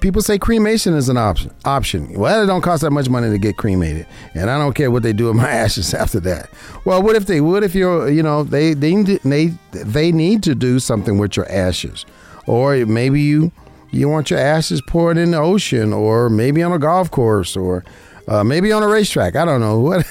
People 0.00 0.20
say 0.20 0.38
cremation 0.38 0.94
is 0.94 1.08
an 1.08 1.16
option. 1.16 1.50
Option. 1.64 2.12
Well, 2.12 2.42
it 2.42 2.46
don't 2.46 2.60
cost 2.60 2.82
that 2.82 2.90
much 2.90 3.08
money 3.08 3.30
to 3.30 3.38
get 3.38 3.56
cremated, 3.56 4.06
and 4.34 4.50
I 4.50 4.58
don't 4.58 4.74
care 4.74 4.90
what 4.90 5.02
they 5.02 5.14
do 5.14 5.28
with 5.28 5.36
my 5.36 5.48
ashes 5.64 5.94
after 5.94 6.20
that. 6.20 6.50
Well, 6.84 7.02
what 7.02 7.16
if 7.16 7.24
they? 7.26 7.40
What 7.40 7.62
if 7.62 7.74
you're? 7.74 8.10
You 8.10 8.22
know, 8.22 8.42
they 8.42 8.74
they 8.74 9.02
they 9.02 9.46
they 9.72 10.12
need 10.12 10.42
to 10.42 10.54
do 10.54 10.78
something 10.78 11.16
with 11.16 11.38
your 11.38 11.50
ashes, 11.50 12.04
or 12.46 12.84
maybe 12.84 13.22
you 13.22 13.50
you 13.94 14.08
want 14.08 14.30
your 14.30 14.38
ashes 14.40 14.80
poured 14.80 15.16
in 15.18 15.30
the 15.30 15.38
ocean, 15.38 15.92
or 15.92 16.28
maybe 16.28 16.62
on 16.62 16.72
a 16.72 16.78
golf 16.78 17.10
course, 17.10 17.56
or 17.56 17.84
uh, 18.26 18.42
maybe 18.42 18.72
on 18.72 18.82
a 18.82 18.88
racetrack. 18.88 19.36
I 19.36 19.44
don't 19.44 19.60
know. 19.60 19.80
What, 19.84 20.06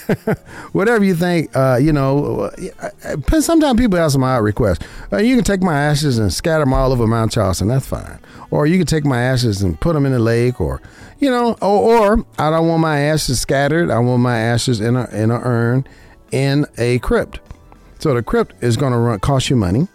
whatever 0.72 1.04
you 1.04 1.16
think. 1.16 1.56
Uh, 1.56 1.78
you 1.82 1.92
know, 1.92 2.52
uh, 2.80 3.42
sometimes 3.42 3.80
people 3.80 3.98
have 3.98 4.12
some 4.12 4.24
odd 4.24 4.44
requests. 4.44 4.86
Uh, 5.12 5.18
you 5.18 5.36
can 5.36 5.44
take 5.44 5.62
my 5.62 5.78
ashes 5.78 6.20
and 6.20 6.32
scatter 6.32 6.64
them 6.64 6.74
all 6.74 6.92
over 6.92 7.08
Mount 7.08 7.32
Charleston. 7.32 7.68
That's 7.68 7.88
fine. 7.88 8.20
Or 8.52 8.68
you 8.68 8.78
can 8.78 8.86
take 8.86 9.04
my 9.04 9.22
ashes 9.22 9.62
and 9.62 9.80
put 9.80 9.94
them 9.94 10.06
in 10.06 10.12
the 10.12 10.20
lake. 10.20 10.62
Or 10.62 10.82
you 11.20 11.30
know, 11.30 11.54
or, 11.62 12.18
or 12.18 12.26
I 12.38 12.50
don't 12.52 12.68
want 12.68 12.82
my 12.82 13.00
ashes 13.00 13.42
scattered. 13.42 13.90
I 13.90 14.00
want 14.00 14.22
my 14.22 14.38
ashes 14.38 14.80
in 14.80 14.96
a 14.96 15.10
in 15.10 15.32
a 15.32 15.40
urn 15.40 15.88
in 16.32 16.66
a 16.78 17.00
crypt. 17.00 17.40
So 18.00 18.14
the 18.14 18.22
crypt 18.22 18.62
is 18.62 18.78
going 18.78 18.94
to 18.94 19.20
cost 19.20 19.50
you 19.50 19.56
money 19.56 19.88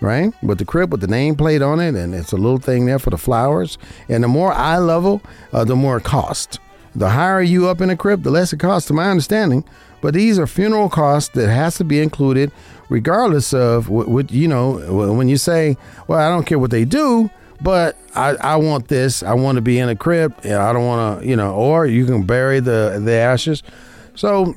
right? 0.00 0.32
With 0.42 0.58
the 0.58 0.64
crib, 0.64 0.92
with 0.92 1.00
the 1.00 1.06
nameplate 1.06 1.66
on 1.66 1.80
it, 1.80 1.94
and 1.94 2.14
it's 2.14 2.32
a 2.32 2.36
little 2.36 2.58
thing 2.58 2.86
there 2.86 2.98
for 2.98 3.10
the 3.10 3.18
flowers. 3.18 3.78
And 4.08 4.24
the 4.24 4.28
more 4.28 4.52
eye 4.52 4.78
level, 4.78 5.22
uh, 5.52 5.64
the 5.64 5.76
more 5.76 5.98
it 5.98 6.04
cost. 6.04 6.58
The 6.94 7.10
higher 7.10 7.42
you 7.42 7.68
up 7.68 7.80
in 7.80 7.90
a 7.90 7.96
crib, 7.96 8.22
the 8.22 8.30
less 8.30 8.52
it 8.52 8.60
costs, 8.60 8.88
to 8.88 8.94
my 8.94 9.10
understanding. 9.10 9.64
But 10.00 10.14
these 10.14 10.38
are 10.38 10.46
funeral 10.46 10.88
costs 10.88 11.30
that 11.34 11.48
has 11.48 11.76
to 11.76 11.84
be 11.84 12.00
included, 12.00 12.52
regardless 12.88 13.52
of 13.52 13.88
what, 13.88 14.08
what 14.08 14.30
you 14.30 14.48
know. 14.48 15.12
When 15.12 15.28
you 15.28 15.36
say, 15.36 15.76
"Well, 16.06 16.18
I 16.18 16.28
don't 16.28 16.46
care 16.46 16.58
what 16.58 16.70
they 16.70 16.84
do," 16.84 17.30
but 17.60 17.96
I, 18.14 18.36
I 18.36 18.56
want 18.56 18.88
this. 18.88 19.22
I 19.22 19.34
want 19.34 19.56
to 19.56 19.62
be 19.62 19.78
in 19.78 19.88
a 19.88 19.96
crib, 19.96 20.34
and 20.42 20.54
I 20.54 20.72
don't 20.72 20.86
want 20.86 21.20
to, 21.20 21.26
you 21.26 21.36
know. 21.36 21.54
Or 21.54 21.86
you 21.86 22.04
can 22.06 22.22
bury 22.22 22.60
the 22.60 23.00
the 23.02 23.12
ashes. 23.12 23.62
So 24.14 24.54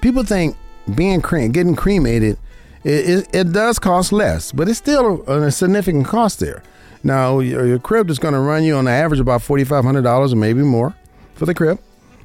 people 0.00 0.22
think 0.24 0.56
being 0.94 1.20
cre- 1.20 1.46
getting 1.46 1.76
cremated, 1.76 2.38
it, 2.84 3.08
it, 3.08 3.28
it, 3.34 3.52
does 3.52 3.78
cost 3.78 4.12
less, 4.12 4.52
but 4.52 4.68
it's 4.68 4.78
still 4.78 5.22
a, 5.26 5.42
a 5.42 5.50
significant 5.50 6.06
cost 6.06 6.40
there. 6.40 6.62
Now 7.02 7.40
your, 7.40 7.66
your 7.66 7.78
crypt 7.78 8.10
is 8.10 8.18
going 8.18 8.34
to 8.34 8.40
run 8.40 8.64
you 8.64 8.74
on 8.76 8.84
the 8.86 8.90
average 8.90 9.20
about 9.20 9.42
forty 9.42 9.64
five 9.64 9.84
hundred 9.84 10.02
dollars 10.02 10.32
or 10.32 10.36
maybe 10.36 10.62
more 10.62 10.94
for 11.34 11.46
the 11.46 11.54
crib 11.54 11.78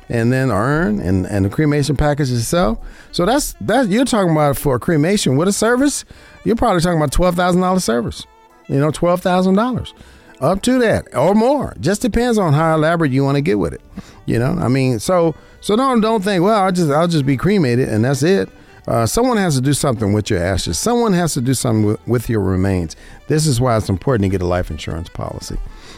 and 0.10 0.32
then 0.32 0.52
urn 0.52 1.00
and, 1.00 1.26
and 1.26 1.46
the 1.46 1.50
cremation 1.50 1.96
package 1.96 2.32
itself. 2.32 2.80
So 3.12 3.26
that's 3.26 3.54
that 3.62 3.90
you're 3.90 4.06
talking 4.06 4.32
about 4.32 4.58
for 4.58 4.78
cremation 4.80 5.38
with 5.38 5.48
a 5.48 5.54
service, 5.54 6.06
you're 6.44 6.56
probably 6.56 6.82
talking 6.82 6.98
about 6.98 7.12
twelve 7.12 7.36
thousand 7.36 7.62
dollar 7.62 7.80
service. 7.80 8.26
You 8.68 8.80
know, 8.80 8.92
twelve 8.92 9.22
thousand 9.22 9.56
dollars. 9.56 9.94
Up 10.42 10.62
to 10.64 10.78
that 10.80 11.16
or 11.16 11.34
more. 11.34 11.76
Just 11.80 12.02
depends 12.02 12.38
on 12.38 12.52
how 12.52 12.76
elaborate 12.76 13.12
you 13.12 13.24
want 13.24 13.36
to 13.36 13.42
get 13.42 13.58
with 13.58 13.74
it. 13.74 13.82
You 14.26 14.38
know, 14.38 14.52
I 14.60 14.68
mean, 14.68 15.00
so 15.00 15.36
so 15.62 15.76
don't 15.76 16.02
don't 16.02 16.24
think, 16.24 16.44
well, 16.44 16.64
I'll 16.64 16.72
just 16.72 16.92
I'll 16.92 17.08
just 17.08 17.26
be 17.26 17.38
cremated 17.38 17.90
and 17.90 18.04
that's 18.04 18.24
it. 18.24 18.50
Uh, 18.88 19.06
someone 19.06 19.38
has 19.38 19.56
to 19.56 19.62
do 19.62 19.74
something 19.74 20.14
with 20.14 20.30
your 20.30 20.40
ashes. 20.40 20.78
Someone 20.78 21.14
has 21.14 21.34
to 21.34 21.42
do 21.42 21.54
something 21.54 21.86
with, 21.86 22.08
with 22.08 22.30
your 22.30 22.42
remains. 22.42 22.96
This 23.28 23.48
is 23.48 23.60
why 23.60 23.78
it's 23.78 23.90
important 23.90 24.24
to 24.24 24.30
get 24.30 24.42
a 24.42 24.48
life 24.48 24.70
insurance 24.70 25.10
policy. 25.10 25.58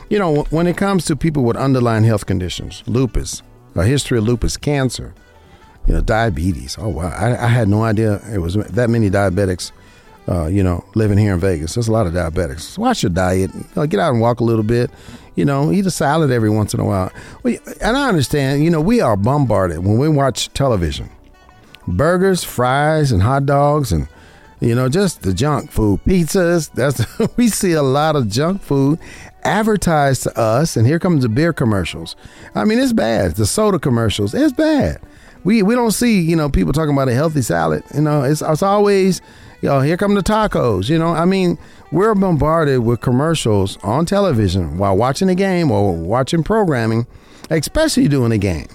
You 0.09 0.19
know, 0.19 0.43
when 0.51 0.67
it 0.67 0.77
comes 0.77 1.03
to 1.05 1.15
people 1.15 1.43
with 1.43 1.57
underlying 1.57 2.05
health 2.05 2.25
conditions, 2.25 2.83
lupus, 2.87 3.41
a 3.75 3.83
history 3.83 4.17
of 4.17 4.23
lupus, 4.23 4.55
cancer, 4.55 5.13
you 5.85 5.93
know, 5.93 6.01
diabetes. 6.01 6.77
Oh 6.79 6.89
wow, 6.89 7.09
I, 7.09 7.45
I 7.45 7.47
had 7.47 7.67
no 7.67 7.83
idea 7.83 8.21
it 8.33 8.39
was 8.39 8.55
that 8.55 8.89
many 8.89 9.09
diabetics. 9.09 9.71
Uh, 10.29 10.47
you 10.47 10.61
know, 10.61 10.83
living 10.93 11.17
here 11.17 11.33
in 11.33 11.39
Vegas, 11.39 11.75
there's 11.75 11.87
a 11.87 11.91
lot 11.91 12.05
of 12.05 12.11
diabetics. 12.11 12.77
Watch 12.77 13.01
your 13.01 13.09
diet. 13.09 13.49
You 13.53 13.65
know, 13.77 13.87
get 13.87 14.01
out 14.01 14.11
and 14.11 14.19
walk 14.19 14.41
a 14.41 14.43
little 14.43 14.63
bit. 14.63 14.91
You 15.35 15.45
know, 15.45 15.71
eat 15.71 15.85
a 15.85 15.91
salad 15.91 16.31
every 16.31 16.49
once 16.49 16.73
in 16.73 16.81
a 16.81 16.85
while. 16.85 17.11
And 17.45 17.95
I 17.95 18.09
understand. 18.09 18.61
You 18.61 18.69
know, 18.69 18.81
we 18.81 18.99
are 18.99 19.15
bombarded 19.15 19.85
when 19.85 19.97
we 19.97 20.09
watch 20.09 20.51
television. 20.53 21.09
Burgers, 21.87 22.43
fries, 22.43 23.11
and 23.11 23.21
hot 23.21 23.45
dogs, 23.45 23.91
and 23.91 24.07
you 24.59 24.73
know, 24.73 24.89
just 24.89 25.21
the 25.21 25.33
junk 25.33 25.71
food, 25.71 26.01
pizzas. 26.05 26.71
That's 26.73 27.05
we 27.37 27.47
see 27.47 27.73
a 27.73 27.83
lot 27.83 28.15
of 28.15 28.27
junk 28.27 28.61
food 28.61 28.99
advertised 29.43 30.23
to 30.23 30.37
us, 30.37 30.75
and 30.75 30.85
here 30.85 30.99
comes 30.99 31.23
the 31.23 31.29
beer 31.29 31.53
commercials. 31.53 32.15
I 32.55 32.65
mean, 32.65 32.79
it's 32.79 32.93
bad. 32.93 33.35
The 33.35 33.45
soda 33.45 33.79
commercials, 33.79 34.33
it's 34.33 34.53
bad. 34.53 34.99
We 35.43 35.63
we 35.63 35.75
don't 35.75 35.91
see 35.91 36.19
you 36.19 36.35
know 36.35 36.49
people 36.49 36.73
talking 36.73 36.93
about 36.93 37.09
a 37.09 37.13
healthy 37.13 37.41
salad. 37.41 37.83
You 37.93 38.01
know, 38.01 38.23
it's 38.23 38.41
it's 38.41 38.63
always 38.63 39.21
you 39.61 39.69
know 39.69 39.81
here 39.81 39.95
come 39.97 40.15
the 40.15 40.21
tacos. 40.21 40.89
You 40.89 40.97
know, 40.97 41.09
I 41.09 41.25
mean, 41.25 41.57
we're 41.91 42.15
bombarded 42.15 42.79
with 42.79 43.01
commercials 43.01 43.77
on 43.83 44.05
television 44.05 44.77
while 44.77 44.97
watching 44.97 45.29
a 45.29 45.35
game 45.35 45.71
or 45.71 45.93
watching 45.93 46.43
programming, 46.43 47.07
especially 47.49 48.07
doing 48.07 48.31
a 48.31 48.37
game. 48.37 48.67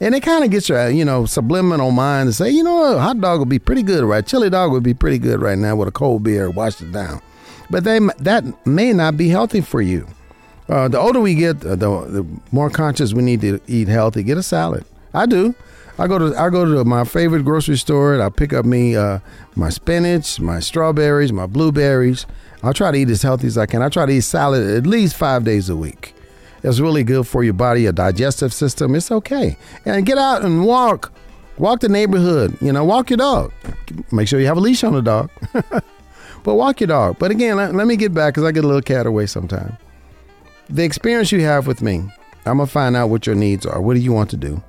And 0.00 0.14
it 0.14 0.22
kind 0.22 0.44
of 0.44 0.50
gets 0.50 0.68
your, 0.68 0.88
you 0.88 1.04
know, 1.04 1.26
subliminal 1.26 1.90
mind 1.90 2.28
to 2.28 2.32
say, 2.32 2.48
you 2.50 2.62
know, 2.62 2.96
a 2.96 2.98
hot 2.98 3.20
dog 3.20 3.38
would 3.40 3.50
be 3.50 3.58
pretty 3.58 3.82
good, 3.82 4.02
right? 4.02 4.26
Chili 4.26 4.48
dog 4.48 4.72
would 4.72 4.82
be 4.82 4.94
pretty 4.94 5.18
good 5.18 5.42
right 5.42 5.58
now 5.58 5.76
with 5.76 5.88
a 5.88 5.92
cold 5.92 6.22
beer, 6.22 6.48
wash 6.50 6.80
it 6.80 6.90
down. 6.90 7.20
But 7.68 7.84
they 7.84 7.98
that 8.18 8.66
may 8.66 8.92
not 8.92 9.16
be 9.16 9.28
healthy 9.28 9.60
for 9.60 9.82
you. 9.82 10.06
Uh, 10.68 10.88
the 10.88 10.98
older 10.98 11.20
we 11.20 11.34
get, 11.34 11.60
the, 11.60 11.76
the 11.76 12.26
more 12.52 12.70
conscious 12.70 13.12
we 13.12 13.22
need 13.22 13.40
to 13.42 13.60
eat 13.66 13.88
healthy. 13.88 14.22
Get 14.22 14.38
a 14.38 14.42
salad. 14.42 14.84
I 15.12 15.26
do. 15.26 15.54
I 15.98 16.06
go 16.06 16.18
to 16.18 16.34
I 16.40 16.48
go 16.48 16.64
to 16.64 16.84
my 16.84 17.04
favorite 17.04 17.44
grocery 17.44 17.76
store 17.76 18.14
and 18.14 18.22
I 18.22 18.30
pick 18.30 18.54
up 18.54 18.64
me 18.64 18.96
uh, 18.96 19.18
my 19.54 19.68
spinach, 19.68 20.40
my 20.40 20.58
strawberries, 20.58 21.30
my 21.30 21.46
blueberries. 21.46 22.24
I 22.62 22.72
try 22.72 22.90
to 22.90 22.96
eat 22.96 23.10
as 23.10 23.22
healthy 23.22 23.48
as 23.48 23.58
I 23.58 23.66
can. 23.66 23.82
I 23.82 23.90
try 23.90 24.06
to 24.06 24.12
eat 24.12 24.22
salad 24.22 24.66
at 24.66 24.86
least 24.86 25.16
five 25.16 25.44
days 25.44 25.68
a 25.68 25.76
week. 25.76 26.14
It's 26.62 26.80
really 26.80 27.04
good 27.04 27.26
for 27.26 27.42
your 27.42 27.54
body, 27.54 27.82
your 27.82 27.92
digestive 27.92 28.52
system. 28.52 28.94
It's 28.94 29.10
okay. 29.10 29.56
And 29.84 30.04
get 30.04 30.18
out 30.18 30.44
and 30.44 30.64
walk. 30.64 31.12
Walk 31.58 31.80
the 31.80 31.88
neighborhood. 31.88 32.56
You 32.60 32.72
know, 32.72 32.84
walk 32.84 33.10
your 33.10 33.16
dog. 33.16 33.52
Make 34.12 34.28
sure 34.28 34.40
you 34.40 34.46
have 34.46 34.56
a 34.56 34.60
leash 34.60 34.84
on 34.84 34.92
the 34.92 35.02
dog. 35.02 35.30
but 36.42 36.54
walk 36.54 36.80
your 36.80 36.88
dog. 36.88 37.18
But 37.18 37.30
again, 37.30 37.56
let, 37.56 37.74
let 37.74 37.86
me 37.86 37.96
get 37.96 38.12
back 38.12 38.34
because 38.34 38.44
I 38.44 38.52
get 38.52 38.64
a 38.64 38.66
little 38.66 38.82
cat 38.82 39.06
away 39.06 39.26
sometime. 39.26 39.76
The 40.68 40.84
experience 40.84 41.32
you 41.32 41.40
have 41.40 41.66
with 41.66 41.82
me, 41.82 41.98
I'm 42.46 42.56
going 42.56 42.66
to 42.66 42.72
find 42.72 42.96
out 42.96 43.08
what 43.08 43.26
your 43.26 43.36
needs 43.36 43.66
are. 43.66 43.80
What 43.80 43.94
do 43.94 44.00
you 44.00 44.12
want 44.12 44.30
to 44.30 44.36
do? 44.36 44.62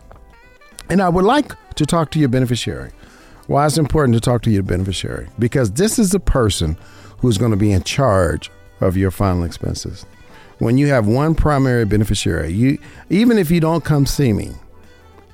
And 0.89 1.01
I 1.01 1.09
would 1.09 1.25
like 1.25 1.53
to 1.75 1.85
talk 1.85 2.11
to 2.11 2.19
your 2.19 2.29
beneficiary. 2.29 2.91
Why 3.47 3.65
it's 3.65 3.77
important 3.77 4.15
to 4.15 4.21
talk 4.21 4.41
to 4.43 4.51
your 4.51 4.63
beneficiary? 4.63 5.27
Because 5.39 5.71
this 5.71 5.99
is 5.99 6.11
the 6.11 6.19
person 6.19 6.77
who's 7.19 7.37
going 7.37 7.51
to 7.51 7.57
be 7.57 7.71
in 7.71 7.83
charge 7.83 8.49
of 8.79 8.97
your 8.97 9.11
final 9.11 9.43
expenses 9.43 10.05
when 10.61 10.77
you 10.77 10.85
have 10.85 11.07
one 11.07 11.33
primary 11.33 11.85
beneficiary, 11.85 12.53
you 12.53 12.77
even 13.09 13.39
if 13.39 13.49
you 13.49 13.59
don't 13.59 13.83
come 13.83 14.05
see 14.05 14.31
me, 14.31 14.51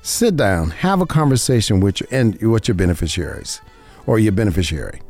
sit 0.00 0.36
down, 0.36 0.70
have 0.70 1.02
a 1.02 1.06
conversation 1.06 1.80
with 1.80 2.00
your 2.00 2.08
and 2.10 2.40
with 2.40 2.66
your 2.66 2.74
beneficiaries 2.74 3.60
or 4.06 4.18
your 4.18 4.32
beneficiary. 4.32 5.02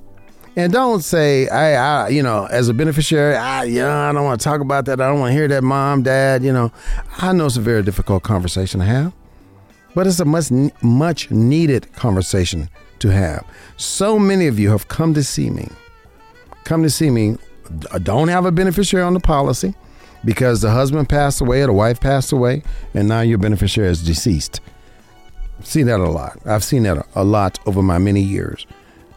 And 0.56 0.72
don't 0.72 1.04
say, 1.04 1.46
I, 1.48 2.06
I, 2.06 2.08
you 2.08 2.20
know, 2.24 2.46
as 2.46 2.68
a 2.68 2.74
beneficiary, 2.74 3.36
I, 3.36 3.62
yeah, 3.62 4.08
I 4.08 4.12
don't 4.12 4.24
want 4.24 4.40
to 4.40 4.44
talk 4.44 4.60
about 4.60 4.86
that. 4.86 5.00
I 5.00 5.06
don't 5.06 5.20
want 5.20 5.30
to 5.30 5.34
hear 5.34 5.46
that, 5.46 5.62
mom, 5.62 6.02
dad. 6.02 6.42
You 6.42 6.52
know, 6.52 6.72
I 7.18 7.32
know 7.32 7.46
it's 7.46 7.56
a 7.56 7.60
very 7.60 7.84
difficult 7.84 8.24
conversation 8.24 8.80
to 8.80 8.86
have, 8.86 9.12
but 9.94 10.08
it's 10.08 10.18
a 10.18 10.24
much, 10.24 10.50
much 10.82 11.30
needed 11.30 11.92
conversation 11.92 12.68
to 12.98 13.12
have. 13.12 13.46
So 13.76 14.18
many 14.18 14.48
of 14.48 14.58
you 14.58 14.70
have 14.70 14.88
come 14.88 15.14
to 15.14 15.22
see 15.22 15.48
me. 15.48 15.68
Come 16.64 16.82
to 16.82 16.90
see 16.90 17.08
me. 17.08 17.36
Uh, 17.92 18.00
don't 18.00 18.26
have 18.26 18.46
a 18.46 18.50
beneficiary 18.50 19.04
on 19.04 19.14
the 19.14 19.20
policy 19.20 19.76
because 20.24 20.60
the 20.60 20.70
husband 20.70 21.08
passed 21.08 21.40
away 21.40 21.62
or 21.62 21.66
the 21.66 21.72
wife 21.72 22.00
passed 22.00 22.32
away, 22.32 22.62
and 22.94 23.08
now 23.08 23.20
your 23.20 23.38
beneficiary 23.38 23.90
is 23.90 24.04
deceased. 24.04 24.60
Seen 25.62 25.86
that 25.86 26.00
a 26.00 26.08
lot. 26.08 26.38
I've 26.46 26.64
seen 26.64 26.84
that 26.84 27.06
a 27.14 27.24
lot 27.24 27.58
over 27.66 27.82
my 27.82 27.98
many 27.98 28.22
years. 28.22 28.66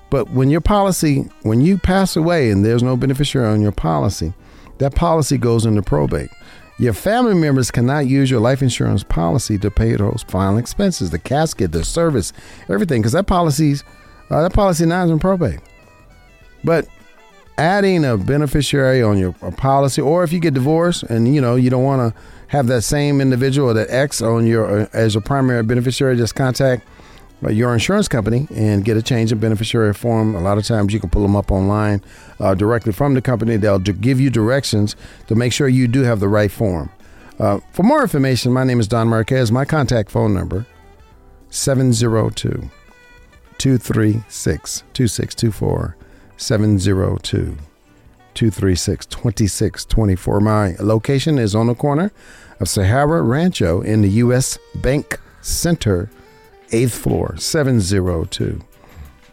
But 0.09 0.29
when 0.31 0.49
your 0.49 0.61
policy, 0.61 1.29
when 1.43 1.61
you 1.61 1.77
pass 1.77 2.15
away 2.15 2.51
and 2.51 2.65
there's 2.65 2.83
no 2.83 2.97
beneficiary 2.97 3.47
on 3.47 3.61
your 3.61 3.71
policy, 3.71 4.33
that 4.79 4.95
policy 4.95 5.37
goes 5.37 5.65
into 5.65 5.81
probate. 5.81 6.29
Your 6.79 6.93
family 6.93 7.35
members 7.35 7.69
cannot 7.69 8.07
use 8.07 8.31
your 8.31 8.39
life 8.39 8.63
insurance 8.63 9.03
policy 9.03 9.57
to 9.59 9.69
pay 9.69 9.95
those 9.95 10.25
final 10.27 10.57
expenses, 10.57 11.11
the 11.11 11.19
casket, 11.19 11.71
the 11.71 11.85
service, 11.85 12.33
everything, 12.69 13.01
because 13.01 13.11
that 13.11 13.27
policy's 13.27 13.83
uh, 14.31 14.41
that 14.41 14.53
policy 14.53 14.85
now 14.85 15.03
is 15.03 15.11
in 15.11 15.19
probate. 15.19 15.59
But 16.63 16.87
adding 17.61 18.03
a 18.03 18.17
beneficiary 18.17 19.03
on 19.03 19.19
your 19.19 19.33
policy, 19.33 20.01
or 20.01 20.23
if 20.23 20.33
you 20.33 20.39
get 20.39 20.55
divorced 20.55 21.03
and 21.03 21.33
you 21.33 21.39
know 21.39 21.55
you 21.55 21.69
don't 21.69 21.83
want 21.83 22.13
to 22.13 22.21
have 22.47 22.65
that 22.67 22.81
same 22.81 23.21
individual 23.21 23.69
or 23.69 23.73
that 23.75 23.87
ex 23.91 24.21
on 24.21 24.47
your 24.47 24.81
uh, 24.81 24.87
as 24.93 25.15
a 25.15 25.21
primary 25.21 25.61
beneficiary, 25.61 26.17
just 26.17 26.33
contact 26.33 26.85
your 27.49 27.73
insurance 27.73 28.07
company 28.07 28.47
and 28.55 28.83
get 28.83 28.97
a 28.97 29.01
change 29.01 29.31
of 29.31 29.39
beneficiary 29.39 29.93
form. 29.93 30.35
A 30.35 30.41
lot 30.41 30.57
of 30.57 30.65
times 30.65 30.91
you 30.91 30.99
can 30.99 31.09
pull 31.09 31.21
them 31.21 31.35
up 31.35 31.51
online 31.51 32.03
uh, 32.39 32.55
directly 32.55 32.93
from 32.93 33.13
the 33.13 33.21
company. 33.21 33.57
They'll 33.57 33.79
give 33.79 34.19
you 34.19 34.29
directions 34.29 34.95
to 35.27 35.35
make 35.35 35.53
sure 35.53 35.67
you 35.67 35.87
do 35.87 36.01
have 36.01 36.19
the 36.19 36.27
right 36.27 36.51
form. 36.51 36.91
Uh, 37.39 37.59
for 37.71 37.83
more 37.83 38.01
information, 38.01 38.51
my 38.51 38.63
name 38.63 38.79
is 38.79 38.87
Don 38.87 39.07
Marquez. 39.07 39.51
My 39.51 39.65
contact 39.65 40.11
phone 40.11 40.33
number 40.33 40.65
702 41.49 42.69
236 43.57 44.83
2624 44.93 45.95
702 46.41 47.55
236 48.33 49.05
2624. 49.05 50.39
My 50.39 50.75
location 50.79 51.37
is 51.37 51.53
on 51.53 51.67
the 51.67 51.75
corner 51.75 52.11
of 52.59 52.67
Sahara 52.67 53.21
Rancho 53.21 53.81
in 53.81 54.01
the 54.01 54.09
U.S. 54.09 54.57
Bank 54.75 55.19
Center 55.41 56.09
eighth 56.71 56.95
floor, 56.95 57.35
702 57.37 58.61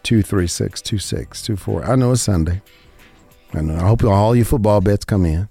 236 0.03 0.81
2624. 0.81 1.85
I 1.85 1.95
know 1.95 2.11
it's 2.11 2.21
Sunday. 2.21 2.61
I 3.53 3.61
know. 3.61 3.75
I 3.75 3.87
hope 3.87 4.03
all 4.03 4.35
your 4.35 4.45
football 4.45 4.79
bets 4.79 5.03
come 5.05 5.25
in. 5.25 5.49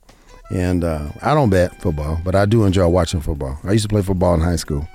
And 0.51 0.85
uh, 0.85 1.09
I 1.23 1.35
don't 1.35 1.51
bet 1.51 1.83
football, 1.83 2.21
but 2.25 2.35
I 2.37 2.47
do 2.47 2.65
enjoy 2.65 2.87
watching 2.89 3.21
football. 3.21 3.59
I 3.65 3.73
used 3.73 3.83
to 3.83 3.89
play 3.89 4.03
football 4.03 4.35
in 4.35 4.41
high 4.41 4.57
school, 4.57 4.89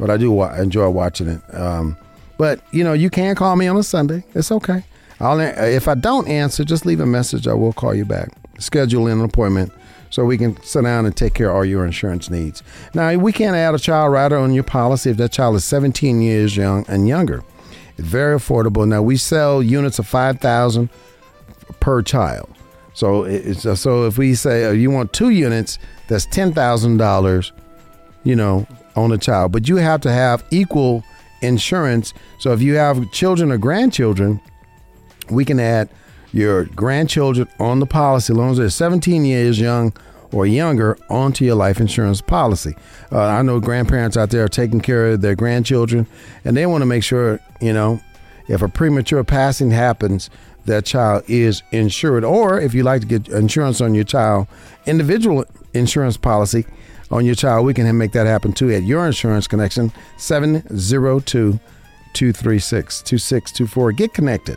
but 0.00 0.08
I 0.10 0.16
do 0.16 0.32
wa- 0.32 0.54
enjoy 0.54 0.88
watching 0.88 1.28
it. 1.28 1.42
Um, 1.54 1.96
but 2.38 2.60
you 2.72 2.82
know, 2.82 2.94
you 2.94 3.10
can 3.10 3.34
call 3.36 3.54
me 3.54 3.66
on 3.68 3.76
a 3.76 3.82
Sunday. 3.82 4.24
It's 4.34 4.50
okay. 4.50 4.82
I'll 5.20 5.40
if 5.40 5.88
I 5.88 5.94
don't 5.94 6.28
answer, 6.28 6.64
just 6.64 6.86
leave 6.86 7.00
a 7.00 7.06
message. 7.06 7.46
I 7.48 7.54
will 7.54 7.72
call 7.72 7.94
you 7.94 8.04
back. 8.04 8.30
Schedule 8.58 9.06
in 9.06 9.18
an 9.18 9.24
appointment 9.24 9.72
so 10.10 10.24
we 10.24 10.38
can 10.38 10.60
sit 10.62 10.82
down 10.82 11.06
and 11.06 11.16
take 11.16 11.34
care 11.34 11.50
of 11.50 11.56
all 11.56 11.64
your 11.64 11.84
insurance 11.84 12.30
needs. 12.30 12.62
Now, 12.94 13.14
we 13.16 13.32
can't 13.32 13.56
add 13.56 13.74
a 13.74 13.78
child 13.78 14.12
rider 14.12 14.36
on 14.36 14.52
your 14.52 14.64
policy 14.64 15.10
if 15.10 15.16
that 15.18 15.32
child 15.32 15.56
is 15.56 15.64
17 15.64 16.20
years 16.20 16.56
young 16.56 16.84
and 16.88 17.08
younger. 17.08 17.42
It's 17.98 18.06
very 18.06 18.36
affordable. 18.36 18.86
Now, 18.86 19.02
we 19.02 19.16
sell 19.16 19.62
units 19.62 19.98
of 19.98 20.06
5000 20.06 20.88
per 21.80 22.02
child. 22.02 22.48
So, 22.94 23.24
it's, 23.24 23.62
so 23.78 24.06
if 24.06 24.16
we 24.16 24.34
say 24.34 24.64
uh, 24.64 24.70
you 24.70 24.90
want 24.90 25.12
two 25.12 25.30
units, 25.30 25.78
that's 26.08 26.26
$10,000, 26.26 27.52
you 28.24 28.36
know, 28.36 28.66
on 28.94 29.12
a 29.12 29.18
child. 29.18 29.52
But 29.52 29.68
you 29.68 29.76
have 29.76 30.00
to 30.02 30.12
have 30.12 30.44
equal 30.50 31.04
insurance. 31.42 32.14
So 32.38 32.52
if 32.52 32.62
you 32.62 32.74
have 32.76 33.10
children 33.12 33.52
or 33.52 33.58
grandchildren, 33.58 34.40
we 35.30 35.44
can 35.44 35.60
add– 35.60 35.88
your 36.36 36.64
grandchildren 36.64 37.48
on 37.58 37.80
the 37.80 37.86
policy, 37.86 38.32
as 38.32 38.36
long 38.36 38.50
as 38.50 38.58
they're 38.58 38.68
17 38.68 39.24
years 39.24 39.58
young 39.58 39.92
or 40.32 40.46
younger, 40.46 40.98
onto 41.08 41.44
your 41.44 41.54
life 41.54 41.80
insurance 41.80 42.20
policy. 42.20 42.74
Uh, 43.10 43.24
I 43.24 43.42
know 43.42 43.58
grandparents 43.58 44.16
out 44.16 44.30
there 44.30 44.44
are 44.44 44.48
taking 44.48 44.80
care 44.80 45.12
of 45.12 45.22
their 45.22 45.34
grandchildren, 45.34 46.06
and 46.44 46.56
they 46.56 46.66
want 46.66 46.82
to 46.82 46.86
make 46.86 47.02
sure, 47.02 47.40
you 47.60 47.72
know, 47.72 48.00
if 48.48 48.60
a 48.60 48.68
premature 48.68 49.24
passing 49.24 49.70
happens, 49.70 50.28
that 50.66 50.84
child 50.84 51.24
is 51.26 51.62
insured. 51.70 52.24
Or 52.24 52.60
if 52.60 52.74
you 52.74 52.82
like 52.82 53.00
to 53.00 53.06
get 53.06 53.28
insurance 53.28 53.80
on 53.80 53.94
your 53.94 54.04
child, 54.04 54.46
individual 54.84 55.44
insurance 55.72 56.16
policy 56.16 56.66
on 57.10 57.24
your 57.24 57.34
child, 57.34 57.64
we 57.64 57.72
can 57.72 57.96
make 57.96 58.12
that 58.12 58.26
happen 58.26 58.52
too 58.52 58.70
at 58.72 58.82
your 58.82 59.06
insurance 59.06 59.46
connection 59.46 59.92
702 60.18 61.60
236 62.12 63.02
2624. 63.02 63.92
Get 63.92 64.12
connected 64.12 64.56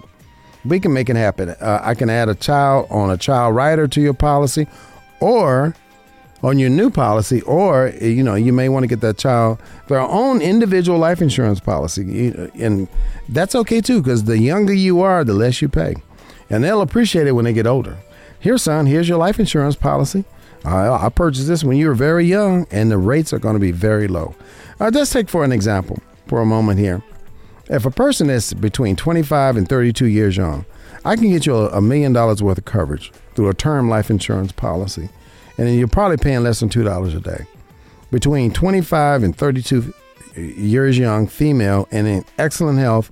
we 0.66 0.80
can 0.80 0.94
make 0.94 1.10
it 1.10 1.16
happen. 1.16 1.50
Uh, 1.50 1.82
I 1.84 1.96
can 1.96 2.10
add 2.10 2.30
a 2.30 2.36
child 2.36 2.88
on 2.90 3.10
a 3.10 3.18
child 3.18 3.56
rider 3.56 3.88
to 3.88 4.02
your 4.02 4.14
policy, 4.14 4.68
or 5.20 5.76
on 6.42 6.58
your 6.58 6.70
new 6.70 6.90
policy, 6.90 7.42
or 7.42 7.94
you 8.02 8.24
know 8.24 8.36
you 8.36 8.54
may 8.54 8.70
want 8.70 8.84
to 8.84 8.88
get 8.88 9.02
that 9.02 9.18
child 9.18 9.62
their 9.88 10.00
own 10.00 10.42
individual 10.42 10.98
life 10.98 11.22
insurance 11.22 11.60
policy, 11.60 12.30
and 12.56 12.88
that's 13.30 13.56
okay 13.56 13.82
too 13.82 14.02
because 14.02 14.24
the 14.24 14.38
younger 14.38 14.74
you 14.74 15.02
are, 15.02 15.24
the 15.24 15.34
less 15.34 15.62
you 15.62 15.70
pay, 15.70 15.96
and 16.50 16.64
they'll 16.64 16.82
appreciate 16.82 17.28
it 17.28 17.34
when 17.34 17.46
they 17.46 17.54
get 17.54 17.68
older. 17.68 17.98
Here, 18.40 18.58
son, 18.58 18.86
here's 18.86 19.10
your 19.10 19.18
life 19.18 19.40
insurance 19.40 19.76
policy. 19.76 20.24
I, 20.64 20.90
I 20.90 21.10
purchased 21.10 21.48
this 21.48 21.64
when 21.64 21.78
you 21.78 21.88
were 21.88 21.94
very 21.94 22.26
young, 22.26 22.68
and 22.72 22.90
the 22.90 22.98
rates 22.98 23.34
are 23.34 23.40
going 23.40 23.56
to 23.56 23.60
be 23.60 23.72
very 23.72 24.08
low. 24.08 24.36
Uh, 24.80 24.92
let's 24.94 25.12
take 25.12 25.30
for 25.30 25.44
an 25.44 25.52
example 25.52 26.00
for 26.28 26.42
a 26.42 26.46
moment 26.46 26.80
here. 26.80 27.04
If 27.70 27.86
a 27.86 27.92
person 27.92 28.32
is 28.32 28.52
between 28.56 28.96
25 28.96 29.56
and 29.56 29.70
32 29.70 30.06
years 30.08 30.36
young, 30.36 30.66
I 31.06 31.16
can 31.16 31.30
get 31.30 31.46
you 31.46 31.56
a 31.56 31.80
million 31.80 32.14
dollars 32.14 32.42
worth 32.42 32.58
of 32.58 32.66
coverage 32.66 33.12
through 33.36 33.50
a 33.50 33.54
term 33.54 33.90
life 33.90 34.10
insurance 34.10 34.52
policy, 34.52 35.08
and 35.58 35.74
you're 35.76 35.88
probably 35.88 36.18
paying 36.18 36.42
less 36.42 36.62
than 36.62 36.70
$2 36.70 37.16
a 37.16 37.20
day. 37.20 37.46
Between 38.12 38.52
25 38.52 39.22
and 39.22 39.36
32 39.38 39.94
years 40.36 40.98
young, 40.98 41.28
female, 41.28 41.88
and 41.92 42.08
in 42.08 42.26
excellent 42.40 42.80
health, 42.80 43.12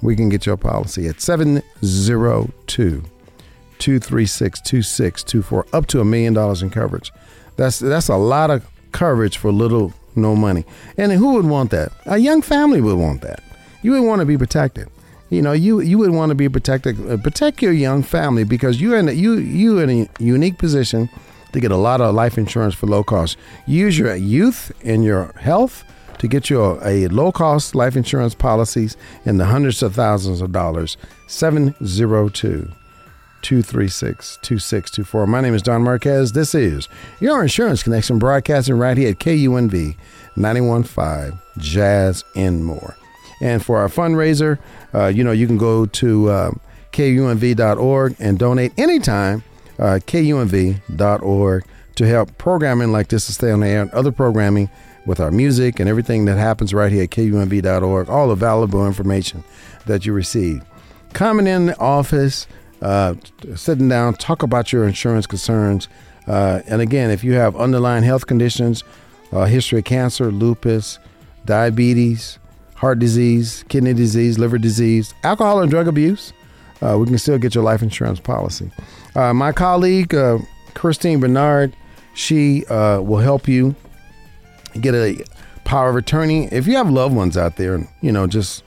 we 0.00 0.16
can 0.16 0.30
get 0.30 0.46
your 0.46 0.56
policy 0.56 1.06
at 1.06 1.20
702 1.20 3.04
236 3.78 4.60
2624, 4.62 5.66
up 5.74 5.86
to 5.88 6.00
a 6.00 6.04
million 6.04 6.32
dollars 6.32 6.62
in 6.62 6.70
coverage. 6.70 7.12
That's, 7.56 7.78
that's 7.78 8.08
a 8.08 8.16
lot 8.16 8.50
of 8.50 8.66
coverage 8.92 9.36
for 9.36 9.52
little, 9.52 9.92
no 10.16 10.34
money. 10.34 10.64
And 10.96 11.12
who 11.12 11.34
would 11.34 11.44
want 11.44 11.70
that? 11.72 11.92
A 12.06 12.16
young 12.16 12.40
family 12.40 12.80
would 12.80 12.96
want 12.96 13.20
that 13.20 13.42
you 13.82 13.92
would 13.92 14.02
want 14.02 14.20
to 14.20 14.26
be 14.26 14.38
protected. 14.38 14.88
You 15.30 15.40
know, 15.42 15.52
you 15.52 15.80
you 15.80 15.98
would 15.98 16.10
want 16.10 16.30
to 16.30 16.34
be 16.34 16.48
protected. 16.48 17.10
Uh, 17.10 17.16
protect 17.16 17.62
your 17.62 17.72
young 17.72 18.02
family 18.02 18.44
because 18.44 18.80
you're 18.80 18.98
in 18.98 19.08
a, 19.08 19.12
you 19.12 19.34
you 19.34 19.78
in 19.78 19.90
a 19.90 20.08
unique 20.22 20.58
position 20.58 21.08
to 21.52 21.60
get 21.60 21.70
a 21.70 21.76
lot 21.76 22.00
of 22.00 22.14
life 22.14 22.36
insurance 22.36 22.74
for 22.74 22.86
low 22.86 23.02
cost. 23.02 23.36
Use 23.66 23.98
your 23.98 24.14
youth 24.14 24.72
and 24.84 25.04
your 25.04 25.32
health 25.40 25.84
to 26.18 26.28
get 26.28 26.50
you 26.50 26.62
a, 26.62 27.04
a 27.04 27.08
low 27.08 27.32
cost 27.32 27.74
life 27.74 27.96
insurance 27.96 28.34
policies 28.34 28.96
in 29.24 29.38
the 29.38 29.46
hundreds 29.46 29.82
of 29.82 29.94
thousands 29.94 30.40
of 30.40 30.52
dollars. 30.52 30.96
702 31.28 32.70
236 33.42 34.38
2624. 34.42 35.26
My 35.26 35.40
name 35.40 35.54
is 35.54 35.62
Don 35.62 35.82
Marquez. 35.82 36.32
This 36.32 36.54
is 36.54 36.88
your 37.20 37.42
Insurance 37.42 37.82
Connection 37.82 38.18
broadcasting 38.18 38.76
right 38.76 38.96
here 38.96 39.10
at 39.10 39.18
KUNV 39.18 39.96
915 40.36 41.38
Jazz 41.58 42.24
and 42.36 42.64
More. 42.64 42.96
And 43.42 43.62
for 43.62 43.76
our 43.76 43.88
fundraiser, 43.88 44.58
uh, 44.94 45.08
you 45.08 45.24
know, 45.24 45.32
you 45.32 45.46
can 45.46 45.58
go 45.58 45.84
to 45.84 46.30
uh, 46.30 46.50
kunv.org 46.92 48.16
and 48.18 48.38
donate 48.38 48.72
anytime. 48.78 49.42
Uh, 49.78 49.98
kunv.org 50.06 51.64
to 51.96 52.06
help 52.06 52.38
programming 52.38 52.92
like 52.92 53.08
this 53.08 53.26
to 53.26 53.32
stay 53.32 53.50
on 53.50 53.60
the 53.60 53.66
air 53.66 53.82
and 53.82 53.90
other 53.90 54.12
programming 54.12 54.70
with 55.06 55.18
our 55.18 55.32
music 55.32 55.80
and 55.80 55.88
everything 55.88 56.24
that 56.26 56.38
happens 56.38 56.72
right 56.72 56.92
here 56.92 57.02
at 57.02 57.10
kunv.org. 57.10 58.08
All 58.08 58.28
the 58.28 58.36
valuable 58.36 58.86
information 58.86 59.42
that 59.86 60.06
you 60.06 60.12
receive. 60.12 60.62
Coming 61.12 61.48
in 61.48 61.66
the 61.66 61.78
office, 61.78 62.46
uh, 62.80 63.14
sitting 63.56 63.88
down, 63.88 64.14
talk 64.14 64.42
about 64.42 64.72
your 64.72 64.86
insurance 64.86 65.26
concerns. 65.26 65.88
Uh, 66.28 66.60
and 66.66 66.80
again, 66.80 67.10
if 67.10 67.24
you 67.24 67.32
have 67.32 67.56
underlying 67.56 68.04
health 68.04 68.26
conditions, 68.26 68.84
uh, 69.32 69.46
history 69.46 69.80
of 69.80 69.84
cancer, 69.84 70.30
lupus, 70.30 71.00
diabetes, 71.44 72.38
heart 72.82 72.98
disease, 72.98 73.64
kidney 73.68 73.94
disease, 73.94 74.40
liver 74.40 74.58
disease, 74.58 75.14
alcohol 75.22 75.62
and 75.62 75.70
drug 75.70 75.86
abuse, 75.86 76.32
uh, 76.82 76.98
we 76.98 77.06
can 77.06 77.16
still 77.16 77.38
get 77.38 77.54
your 77.54 77.62
life 77.62 77.80
insurance 77.80 78.18
policy. 78.18 78.72
Uh, 79.14 79.32
my 79.32 79.52
colleague, 79.52 80.12
uh, 80.12 80.38
Christine 80.74 81.20
Bernard, 81.20 81.76
she 82.14 82.66
uh, 82.66 83.00
will 83.00 83.20
help 83.20 83.46
you 83.46 83.76
get 84.80 84.96
a 84.96 85.24
power 85.62 85.90
of 85.90 85.96
attorney. 85.96 86.48
If 86.50 86.66
you 86.66 86.74
have 86.74 86.90
loved 86.90 87.14
ones 87.14 87.36
out 87.36 87.54
there, 87.54 87.76
and, 87.76 87.86
you 88.00 88.10
know, 88.10 88.26
just 88.26 88.64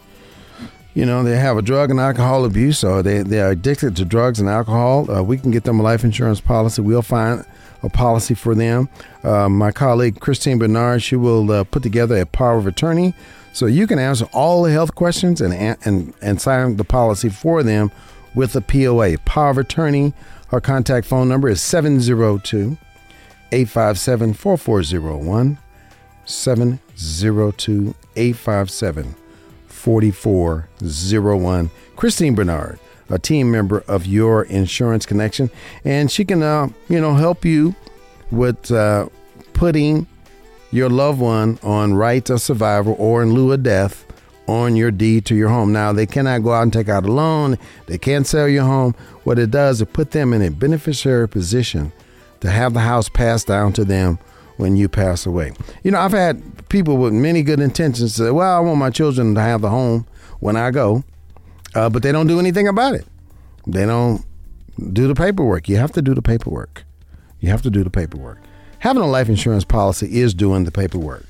you 0.93 1.06
know, 1.06 1.21
they 1.21 1.36
have 1.36 1.58
a 1.58 1.62
drug 1.62 1.91
and 1.91 1.99
alcohol 1.99 2.45
abuse 2.45 2.82
or 2.86 3.04
they, 3.04 3.21
they 3.21 3.41
are 3.41 3.49
addicted 3.49 3.97
to 3.97 4.06
drugs 4.06 4.39
and 4.39 4.47
alcohol, 4.47 5.12
uh, 5.12 5.21
we 5.21 5.38
can 5.38 5.51
get 5.51 5.65
them 5.65 5.78
a 5.78 5.84
life 5.84 6.06
insurance 6.06 6.39
policy. 6.39 6.82
We'll 6.82 7.01
find 7.01 7.43
a 7.84 7.89
policy 7.89 8.34
for 8.34 8.56
them. 8.56 8.88
Uh, 9.21 9.49
my 9.49 9.73
colleague, 9.73 10.21
Christine 10.21 10.58
Bernard, 10.58 11.04
she 11.04 11.17
will 11.17 11.65
put 11.65 11.84
together 11.84 12.15
a 12.15 12.25
power 12.25 12.58
of 12.58 12.65
attorney 12.65 13.13
So 13.56 13.65
you 13.68 13.88
can 13.88 14.00
answer 14.00 14.26
all 14.34 14.63
the 14.63 14.72
health 14.74 14.96
questions 14.96 15.39
and, 15.39 15.54
and, 15.54 16.13
and 16.22 16.41
sign 16.41 16.76
the 16.76 16.84
policy 16.84 17.30
for 17.30 17.63
them 17.63 17.89
with 18.36 18.54
a 18.54 18.60
POA, 18.60 19.18
power 19.20 19.52
of 19.52 19.58
attorney. 19.58 20.13
Her 20.50 20.60
contact 20.60 21.08
phone 21.08 21.30
number 21.30 21.48
is 21.48 21.62
702 21.62 22.78
857 23.54 24.34
4401. 24.34 25.58
702 26.26 27.96
857 28.18 29.15
4401. 29.68 31.72
Christine 31.96 32.36
Bernard, 32.36 32.78
a 33.10 33.18
team 33.18 33.52
member 33.52 33.86
of 33.88 34.06
Your 34.06 34.44
Insurance 34.44 35.06
Connection, 35.06 35.50
and 35.86 36.12
she 36.12 36.26
can, 36.26 36.44
uh, 36.44 36.68
you 36.89 37.00
know, 37.00 37.13
help 37.13 37.46
you 37.46 37.74
with 38.32 38.70
uh, 38.70 39.08
putting 39.54 40.08
your 40.75 40.89
loved 40.89 41.19
one 41.19 41.57
on 41.63 41.93
right 41.93 42.29
of 42.29 42.41
survival 42.41 42.95
or 42.99 43.23
in 43.23 43.33
lieu 43.33 43.53
of 43.53 43.63
death 43.63 44.05
on 44.47 44.75
your 44.75 44.91
deed 44.91 45.25
to 45.25 45.35
your 45.35 45.49
home. 45.49 45.71
Now, 45.71 45.93
they 45.93 46.05
cannot 46.05 46.43
go 46.43 46.51
out 46.51 46.63
and 46.63 46.73
take 46.73 46.89
out 46.89 47.05
a 47.05 47.11
loan. 47.11 47.57
They 47.88 47.97
can't 47.97 48.27
sell 48.27 48.47
your 48.47 48.65
home. 48.65 48.93
What 49.23 49.39
it 49.39 49.51
does 49.51 49.81
is 49.81 49.88
put 49.91 50.11
them 50.11 50.33
in 50.33 50.41
a 50.41 50.51
beneficiary 50.51 51.29
position 51.29 51.91
to 52.41 52.51
have 52.51 52.73
the 52.73 52.81
house 52.81 53.09
passed 53.09 53.47
down 53.47 53.73
to 53.73 53.85
them 53.85 54.19
when 54.57 54.75
you 54.75 54.88
pass 54.88 55.25
away. 55.25 55.53
You 55.83 55.91
know, 55.91 55.99
I've 55.99 56.11
had 56.11 56.67
people 56.69 56.97
with 56.97 57.13
many 57.13 57.41
good 57.41 57.59
intentions 57.59 58.15
say, 58.15 58.29
well, 58.29 58.57
I 58.57 58.59
want 58.59 58.77
my 58.77 58.89
children 58.89 59.33
to 59.35 59.41
have 59.41 59.61
the 59.61 59.69
home 59.69 60.05
when 60.39 60.55
I 60.55 60.71
go, 60.71 61.03
uh, 61.73 61.89
but 61.89 62.03
they 62.03 62.11
don't 62.11 62.27
do 62.27 62.39
anything 62.39 62.67
about 62.67 62.93
it. 62.93 63.05
They 63.65 63.85
don't 63.85 64.23
do 64.91 65.07
the 65.07 65.15
paperwork. 65.15 65.67
You 65.69 65.77
have 65.77 65.93
to 65.93 66.01
do 66.01 66.13
the 66.13 66.21
paperwork. 66.21 66.83
You 67.39 67.49
have 67.49 67.61
to 67.63 67.69
do 67.69 67.83
the 67.83 67.89
paperwork. 67.89 68.39
Having 68.86 69.02
a 69.02 69.08
life 69.08 69.30
insurance 69.30 69.63
policy 69.63 70.19
is 70.19 70.36
doing 70.36 70.63
the 70.63 70.69
paperwork. 70.69 71.26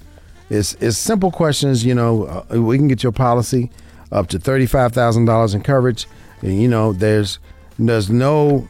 It's, 0.49 0.73
it's 0.81 0.97
simple 0.97 1.31
questions. 1.31 1.85
You 1.85 1.95
know, 1.95 2.25
uh, 2.25 2.59
we 2.61 2.77
can 2.77 2.89
get 2.89 3.01
your 3.01 3.13
policy 3.13 3.71
up 4.11 4.27
to 4.27 4.39
thirty-five 4.39 4.91
thousand 4.91 5.23
dollars 5.23 5.53
in 5.53 5.63
coverage. 5.63 6.05
And, 6.41 6.61
you 6.61 6.67
know, 6.67 6.91
there's 6.91 7.39
there's 7.79 8.09
no 8.09 8.67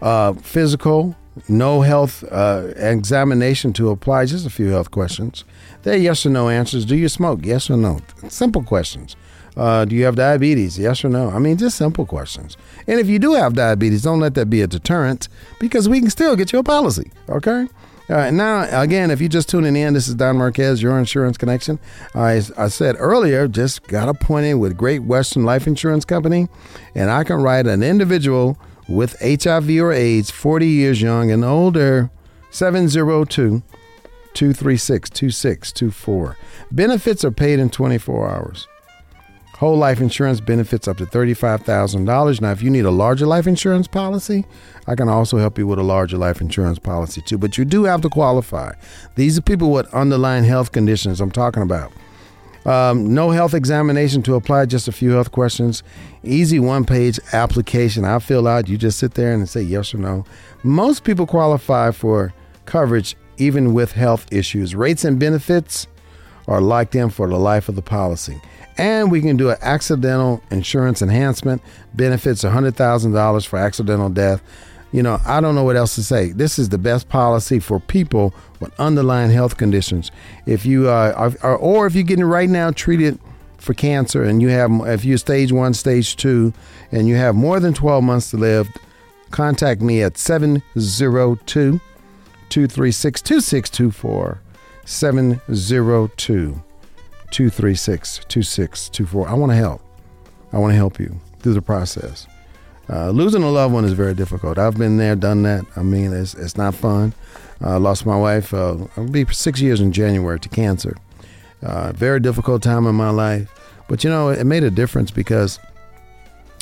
uh, 0.00 0.34
physical, 0.34 1.16
no 1.48 1.80
health 1.80 2.22
uh, 2.30 2.68
examination 2.76 3.72
to 3.72 3.90
apply. 3.90 4.26
Just 4.26 4.46
a 4.46 4.50
few 4.50 4.68
health 4.68 4.92
questions. 4.92 5.44
They're 5.82 5.96
yes 5.96 6.24
or 6.24 6.30
no 6.30 6.48
answers. 6.48 6.84
Do 6.84 6.94
you 6.94 7.08
smoke? 7.08 7.40
Yes 7.44 7.68
or 7.68 7.76
no. 7.76 7.98
Simple 8.28 8.62
questions. 8.62 9.16
Uh, 9.56 9.84
do 9.84 9.96
you 9.96 10.04
have 10.04 10.14
diabetes? 10.14 10.78
Yes 10.78 11.04
or 11.04 11.08
no? 11.08 11.30
I 11.30 11.40
mean, 11.40 11.56
just 11.56 11.76
simple 11.76 12.06
questions. 12.06 12.56
And 12.86 13.00
if 13.00 13.08
you 13.08 13.18
do 13.18 13.32
have 13.32 13.54
diabetes, 13.54 14.02
don't 14.02 14.20
let 14.20 14.34
that 14.36 14.48
be 14.48 14.62
a 14.62 14.68
deterrent 14.68 15.28
because 15.58 15.88
we 15.88 15.98
can 15.98 16.10
still 16.10 16.36
get 16.36 16.52
you 16.52 16.60
a 16.60 16.62
policy. 16.62 17.10
Okay. 17.28 17.66
All 18.10 18.16
right, 18.16 18.32
now, 18.32 18.66
again, 18.80 19.10
if 19.10 19.20
you're 19.20 19.28
just 19.28 19.50
tuning 19.50 19.76
in, 19.76 19.92
this 19.92 20.08
is 20.08 20.14
Don 20.14 20.38
Marquez, 20.38 20.80
your 20.80 20.98
insurance 20.98 21.36
connection. 21.36 21.78
I, 22.14 22.42
I 22.56 22.68
said 22.68 22.96
earlier, 22.98 23.46
just 23.46 23.82
got 23.82 24.08
appointed 24.08 24.54
with 24.54 24.78
Great 24.78 25.02
Western 25.02 25.44
Life 25.44 25.66
Insurance 25.66 26.06
Company, 26.06 26.48
and 26.94 27.10
I 27.10 27.22
can 27.22 27.36
write 27.36 27.66
an 27.66 27.82
individual 27.82 28.58
with 28.88 29.20
HIV 29.20 29.68
or 29.78 29.92
AIDS, 29.92 30.30
40 30.30 30.66
years 30.66 31.02
young 31.02 31.30
and 31.30 31.44
older, 31.44 32.10
702 32.50 33.62
236 34.32 35.10
2624. 35.10 36.36
Benefits 36.72 37.26
are 37.26 37.30
paid 37.30 37.58
in 37.58 37.68
24 37.68 38.30
hours. 38.30 38.68
Whole 39.58 39.76
life 39.76 40.00
insurance 40.00 40.40
benefits 40.40 40.86
up 40.86 40.98
to 40.98 41.06
$35,000. 41.06 42.40
Now, 42.40 42.52
if 42.52 42.62
you 42.62 42.70
need 42.70 42.84
a 42.84 42.92
larger 42.92 43.26
life 43.26 43.44
insurance 43.44 43.88
policy, 43.88 44.46
I 44.86 44.94
can 44.94 45.08
also 45.08 45.36
help 45.38 45.58
you 45.58 45.66
with 45.66 45.80
a 45.80 45.82
larger 45.82 46.16
life 46.16 46.40
insurance 46.40 46.78
policy 46.78 47.22
too. 47.22 47.38
But 47.38 47.58
you 47.58 47.64
do 47.64 47.82
have 47.82 48.00
to 48.02 48.08
qualify. 48.08 48.74
These 49.16 49.36
are 49.36 49.42
people 49.42 49.72
with 49.72 49.92
underlying 49.92 50.44
health 50.44 50.70
conditions 50.70 51.20
I'm 51.20 51.32
talking 51.32 51.64
about. 51.64 51.92
Um, 52.66 53.12
no 53.12 53.30
health 53.30 53.52
examination 53.52 54.22
to 54.24 54.36
apply, 54.36 54.66
just 54.66 54.86
a 54.86 54.92
few 54.92 55.10
health 55.10 55.32
questions. 55.32 55.82
Easy 56.22 56.60
one 56.60 56.84
page 56.84 57.18
application 57.32 58.04
I 58.04 58.20
fill 58.20 58.46
out. 58.46 58.68
You 58.68 58.78
just 58.78 59.00
sit 59.00 59.14
there 59.14 59.32
and 59.32 59.48
say 59.48 59.62
yes 59.62 59.92
or 59.92 59.98
no. 59.98 60.24
Most 60.62 61.02
people 61.02 61.26
qualify 61.26 61.90
for 61.90 62.32
coverage 62.64 63.16
even 63.38 63.74
with 63.74 63.90
health 63.90 64.32
issues. 64.32 64.76
Rates 64.76 65.04
and 65.04 65.18
benefits 65.18 65.88
are 66.46 66.60
locked 66.60 66.94
in 66.94 67.10
for 67.10 67.28
the 67.28 67.38
life 67.38 67.68
of 67.68 67.74
the 67.74 67.82
policy. 67.82 68.40
And 68.78 69.10
we 69.10 69.20
can 69.20 69.36
do 69.36 69.50
an 69.50 69.56
accidental 69.60 70.40
insurance 70.50 71.02
enhancement, 71.02 71.60
benefits 71.94 72.44
$100,000 72.44 73.46
for 73.46 73.58
accidental 73.58 74.08
death. 74.08 74.40
You 74.92 75.02
know, 75.02 75.20
I 75.26 75.40
don't 75.40 75.56
know 75.56 75.64
what 75.64 75.76
else 75.76 75.96
to 75.96 76.02
say. 76.02 76.30
This 76.30 76.58
is 76.58 76.70
the 76.70 76.78
best 76.78 77.08
policy 77.08 77.58
for 77.58 77.80
people 77.80 78.32
with 78.60 78.72
underlying 78.78 79.30
health 79.30 79.56
conditions. 79.56 80.10
If 80.46 80.64
you 80.64 80.88
uh, 80.88 81.32
are, 81.42 81.56
or 81.56 81.86
if 81.86 81.94
you're 81.94 82.04
getting 82.04 82.24
right 82.24 82.48
now 82.48 82.70
treated 82.70 83.18
for 83.58 83.74
cancer 83.74 84.22
and 84.22 84.40
you 84.40 84.48
have, 84.48 84.70
if 84.86 85.04
you're 85.04 85.18
stage 85.18 85.52
one, 85.52 85.74
stage 85.74 86.16
two, 86.16 86.54
and 86.92 87.08
you 87.08 87.16
have 87.16 87.34
more 87.34 87.60
than 87.60 87.74
12 87.74 88.02
months 88.02 88.30
to 88.30 88.38
live, 88.38 88.68
contact 89.30 89.82
me 89.82 90.02
at 90.02 90.16
702 90.16 91.80
236 92.48 93.22
2624. 93.22 94.40
702 94.86 96.62
236 97.30 98.20
2624. 98.28 99.28
I 99.28 99.34
want 99.34 99.52
to 99.52 99.56
help. 99.56 99.82
I 100.52 100.58
want 100.58 100.72
to 100.72 100.76
help 100.76 100.98
you 100.98 101.20
through 101.40 101.54
the 101.54 101.62
process. 101.62 102.26
Uh, 102.90 103.10
losing 103.10 103.42
a 103.42 103.50
loved 103.50 103.74
one 103.74 103.84
is 103.84 103.92
very 103.92 104.14
difficult. 104.14 104.58
I've 104.58 104.76
been 104.76 104.96
there, 104.96 105.14
done 105.14 105.42
that. 105.42 105.66
I 105.76 105.82
mean, 105.82 106.12
it's, 106.12 106.34
it's 106.34 106.56
not 106.56 106.74
fun. 106.74 107.12
I 107.60 107.74
uh, 107.74 107.80
lost 107.80 108.06
my 108.06 108.16
wife, 108.16 108.54
uh, 108.54 108.76
I'll 108.96 109.08
be 109.08 109.26
six 109.26 109.60
years 109.60 109.80
in 109.80 109.92
January 109.92 110.38
to 110.40 110.48
cancer. 110.48 110.96
Uh, 111.62 111.92
very 111.92 112.20
difficult 112.20 112.62
time 112.62 112.86
in 112.86 112.94
my 112.94 113.10
life. 113.10 113.52
But 113.88 114.04
you 114.04 114.10
know, 114.10 114.28
it 114.28 114.44
made 114.44 114.62
a 114.62 114.70
difference 114.70 115.10
because 115.10 115.58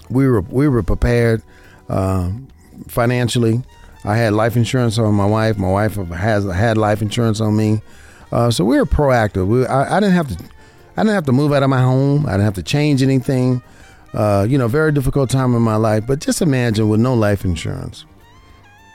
we 0.08 0.26
were 0.26 0.40
we 0.42 0.68
were 0.68 0.82
prepared 0.82 1.42
um, 1.88 2.48
financially. 2.88 3.62
I 4.04 4.16
had 4.16 4.32
life 4.32 4.56
insurance 4.56 4.98
on 4.98 5.14
my 5.14 5.26
wife. 5.26 5.58
My 5.58 5.70
wife 5.70 5.96
has 5.96 6.44
had 6.44 6.78
life 6.78 7.02
insurance 7.02 7.40
on 7.40 7.56
me. 7.56 7.82
Uh, 8.30 8.50
so 8.50 8.64
we 8.64 8.78
were 8.78 8.86
proactive. 8.86 9.46
We, 9.48 9.66
I, 9.66 9.96
I, 9.96 10.00
didn't 10.00 10.14
have 10.14 10.28
to 10.28 10.44
I 10.96 11.02
didn't 11.02 11.14
have 11.14 11.26
to 11.26 11.32
move 11.32 11.52
out 11.52 11.62
of 11.62 11.68
my 11.68 11.80
home. 11.80 12.26
I 12.26 12.32
didn't 12.32 12.44
have 12.44 12.54
to 12.54 12.62
change 12.62 13.02
anything. 13.02 13.62
Uh, 14.14 14.46
you 14.48 14.56
know, 14.56 14.66
very 14.66 14.92
difficult 14.92 15.28
time 15.28 15.54
in 15.54 15.60
my 15.60 15.76
life. 15.76 16.06
But 16.06 16.20
just 16.20 16.40
imagine 16.40 16.88
with 16.88 17.00
no 17.00 17.14
life 17.14 17.44
insurance. 17.44 18.06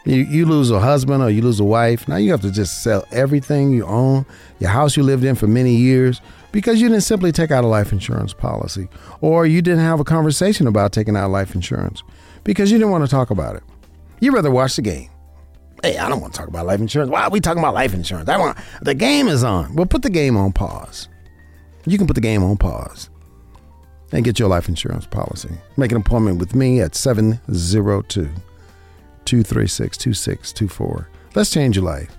You, 0.06 0.16
you 0.16 0.48
lose 0.48 0.72
a 0.72 0.80
husband 0.80 1.22
or 1.22 1.30
you 1.30 1.44
lose 1.44 1.60
a 1.60 1.64
wife. 1.64 2.08
Now 2.08 2.16
you 2.16 2.32
have 2.32 2.42
to 2.42 2.52
just 2.52 2.82
sell 2.82 3.06
everything 3.12 3.72
you 3.72 3.86
own, 3.86 4.26
your 4.60 4.72
house 4.72 4.98
you 4.98 5.04
lived 5.04 5.24
in 5.24 5.36
for 5.36 5.46
many 5.46 5.76
years, 5.76 6.22
because 6.52 6.82
you 6.82 6.90
didn't 6.90 7.04
simply 7.04 7.32
take 7.32 7.52
out 7.52 7.64
a 7.64 7.68
life 7.68 7.92
insurance 7.92 8.34
policy, 8.34 8.90
or 9.22 9.46
you 9.46 9.62
didn't 9.62 9.82
have 9.82 10.00
a 10.00 10.04
conversation 10.04 10.66
about 10.66 10.92
taking 10.92 11.16
out 11.16 11.30
life 11.30 11.54
insurance 11.54 12.02
because 12.44 12.72
you 12.72 12.80
didn't 12.80 12.92
want 12.92 13.04
to 13.04 13.12
talk 13.12 13.30
about 13.30 13.56
it. 13.56 13.64
You'd 14.20 14.34
rather 14.34 14.50
watch 14.50 14.76
the 14.76 14.82
game. 14.82 15.10
Hey, 15.84 16.00
I 16.00 16.10
don't 16.10 16.20
want 16.20 16.34
to 16.34 16.40
talk 16.40 16.48
about 16.48 16.66
life 16.66 16.80
insurance. 16.80 17.12
Why 17.12 17.24
are 17.24 17.30
we 17.30 17.40
talking 17.40 17.60
about 17.60 17.76
life 17.76 17.94
insurance? 17.94 18.28
I 18.28 18.38
want 18.38 18.58
the 18.82 18.96
game 18.96 19.28
is 19.28 19.44
on. 19.44 19.76
Well, 19.76 19.86
put 19.86 20.02
the 20.02 20.10
game 20.10 20.36
on 20.36 20.52
pause 20.52 21.08
you 21.86 21.98
can 21.98 22.08
put 22.08 22.14
the 22.14 22.22
game 22.22 22.44
on 22.44 22.58
pause 22.58 23.10
and 24.12 24.26
get 24.26 24.40
your 24.40 24.50
life 24.50 24.68
insurance 24.68 25.06
policy. 25.06 25.52
Make 25.78 25.92
an 25.92 25.98
appointment 25.98 26.38
with 26.38 26.56
me 26.56 26.82
at 26.82 26.96
702 26.96 28.30
236 29.26 29.98
2624. 29.98 31.10
Let's 31.36 31.50
change 31.50 31.76
your 31.76 31.86
life. 31.86 32.18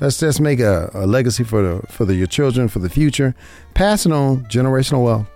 Let's 0.00 0.18
just 0.18 0.40
make 0.40 0.60
a, 0.60 0.90
a 0.94 1.06
legacy 1.06 1.44
for 1.44 1.62
the 1.62 1.86
for 1.88 2.04
the, 2.04 2.14
your 2.14 2.26
children 2.26 2.68
for 2.68 2.78
the 2.78 2.90
future. 2.90 3.34
Passing 3.74 4.12
on 4.12 4.44
generational 4.44 5.04
wealth. 5.04 5.26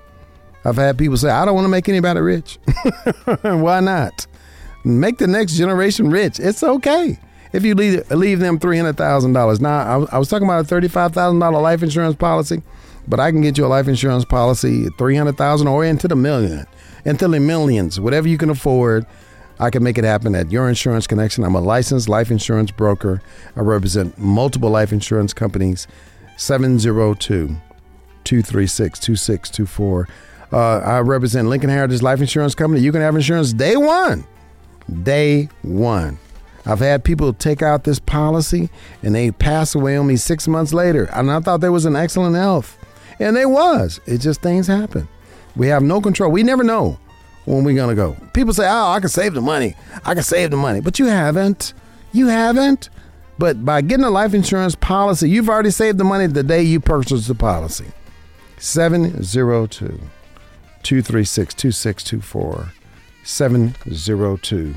I've 0.64 0.76
had 0.76 0.98
people 0.98 1.16
say, 1.16 1.30
I 1.30 1.44
don't 1.44 1.54
want 1.54 1.64
to 1.64 1.70
make 1.70 1.88
anybody 1.88 2.20
rich. 2.20 2.58
Why 3.42 3.78
not? 3.80 4.26
Make 4.84 5.18
the 5.18 5.28
next 5.28 5.54
generation 5.54 6.10
rich. 6.10 6.40
It's 6.40 6.62
okay 6.62 7.18
if 7.56 7.64
you 7.64 7.74
leave, 7.74 8.10
leave 8.10 8.38
them 8.38 8.58
$300,000. 8.58 9.60
Now, 9.60 9.78
I, 9.78 10.16
I 10.16 10.18
was 10.18 10.28
talking 10.28 10.46
about 10.46 10.70
a 10.70 10.74
$35,000 10.74 11.62
life 11.62 11.82
insurance 11.82 12.16
policy. 12.16 12.62
But 13.08 13.20
I 13.20 13.30
can 13.30 13.40
get 13.40 13.56
you 13.56 13.66
a 13.66 13.68
life 13.68 13.88
insurance 13.88 14.24
policy, 14.24 14.88
three 14.98 15.16
hundred 15.16 15.36
thousand 15.36 15.68
or 15.68 15.84
into 15.84 16.08
the 16.08 16.16
million, 16.16 16.66
into 17.04 17.28
the 17.28 17.40
millions, 17.40 18.00
whatever 18.00 18.28
you 18.28 18.38
can 18.38 18.50
afford. 18.50 19.06
I 19.58 19.70
can 19.70 19.82
make 19.82 19.96
it 19.96 20.04
happen 20.04 20.34
at 20.34 20.52
Your 20.52 20.68
Insurance 20.68 21.06
Connection. 21.06 21.42
I'm 21.42 21.54
a 21.54 21.60
licensed 21.60 22.10
life 22.10 22.30
insurance 22.30 22.70
broker. 22.70 23.22
I 23.56 23.60
represent 23.60 24.18
multiple 24.18 24.68
life 24.68 24.92
insurance 24.92 25.32
companies. 25.32 25.86
702 26.36 27.56
236 28.24 28.98
2624. 28.98 30.08
Uh, 30.52 30.78
I 30.78 31.00
represent 31.00 31.48
Lincoln 31.48 31.70
Heritage 31.70 32.02
Life 32.02 32.20
Insurance 32.20 32.54
Company. 32.54 32.82
You 32.82 32.92
can 32.92 33.00
have 33.00 33.16
insurance 33.16 33.52
day 33.52 33.76
one. 33.76 34.26
Day 35.02 35.48
one. 35.62 36.18
I've 36.64 36.80
had 36.80 37.04
people 37.04 37.32
take 37.32 37.62
out 37.62 37.84
this 37.84 37.98
policy 37.98 38.70
and 39.02 39.14
they 39.14 39.30
pass 39.30 39.74
away 39.74 39.96
on 39.96 40.06
me 40.06 40.16
six 40.16 40.46
months 40.48 40.72
later. 40.72 41.04
And 41.12 41.30
I 41.30 41.40
thought 41.40 41.60
they 41.60 41.68
was 41.68 41.86
in 41.86 41.96
excellent 41.96 42.34
health. 42.34 42.76
And 43.18 43.36
they 43.36 43.46
was. 43.46 44.00
It 44.06 44.18
just 44.18 44.42
things 44.42 44.66
happen. 44.66 45.08
We 45.54 45.68
have 45.68 45.82
no 45.82 46.00
control. 46.00 46.30
We 46.30 46.42
never 46.42 46.62
know 46.62 46.98
when 47.46 47.64
we're 47.64 47.76
gonna 47.76 47.94
go. 47.94 48.16
People 48.34 48.52
say, 48.52 48.66
"Oh, 48.68 48.90
I 48.92 49.00
can 49.00 49.08
save 49.08 49.34
the 49.34 49.40
money. 49.40 49.74
I 50.04 50.14
can 50.14 50.22
save 50.22 50.50
the 50.50 50.56
money," 50.56 50.80
but 50.80 50.98
you 50.98 51.06
haven't. 51.06 51.72
You 52.12 52.26
haven't. 52.28 52.90
But 53.38 53.64
by 53.64 53.80
getting 53.82 54.04
a 54.04 54.10
life 54.10 54.34
insurance 54.34 54.74
policy, 54.74 55.28
you've 55.28 55.48
already 55.48 55.70
saved 55.70 55.98
the 55.98 56.04
money 56.04 56.26
the 56.26 56.42
day 56.42 56.62
you 56.62 56.80
purchased 56.80 57.28
the 57.28 57.34
policy. 57.34 57.86
702 58.58 60.00
236 60.82 61.54
2624. 61.54 62.72
702 63.24 64.74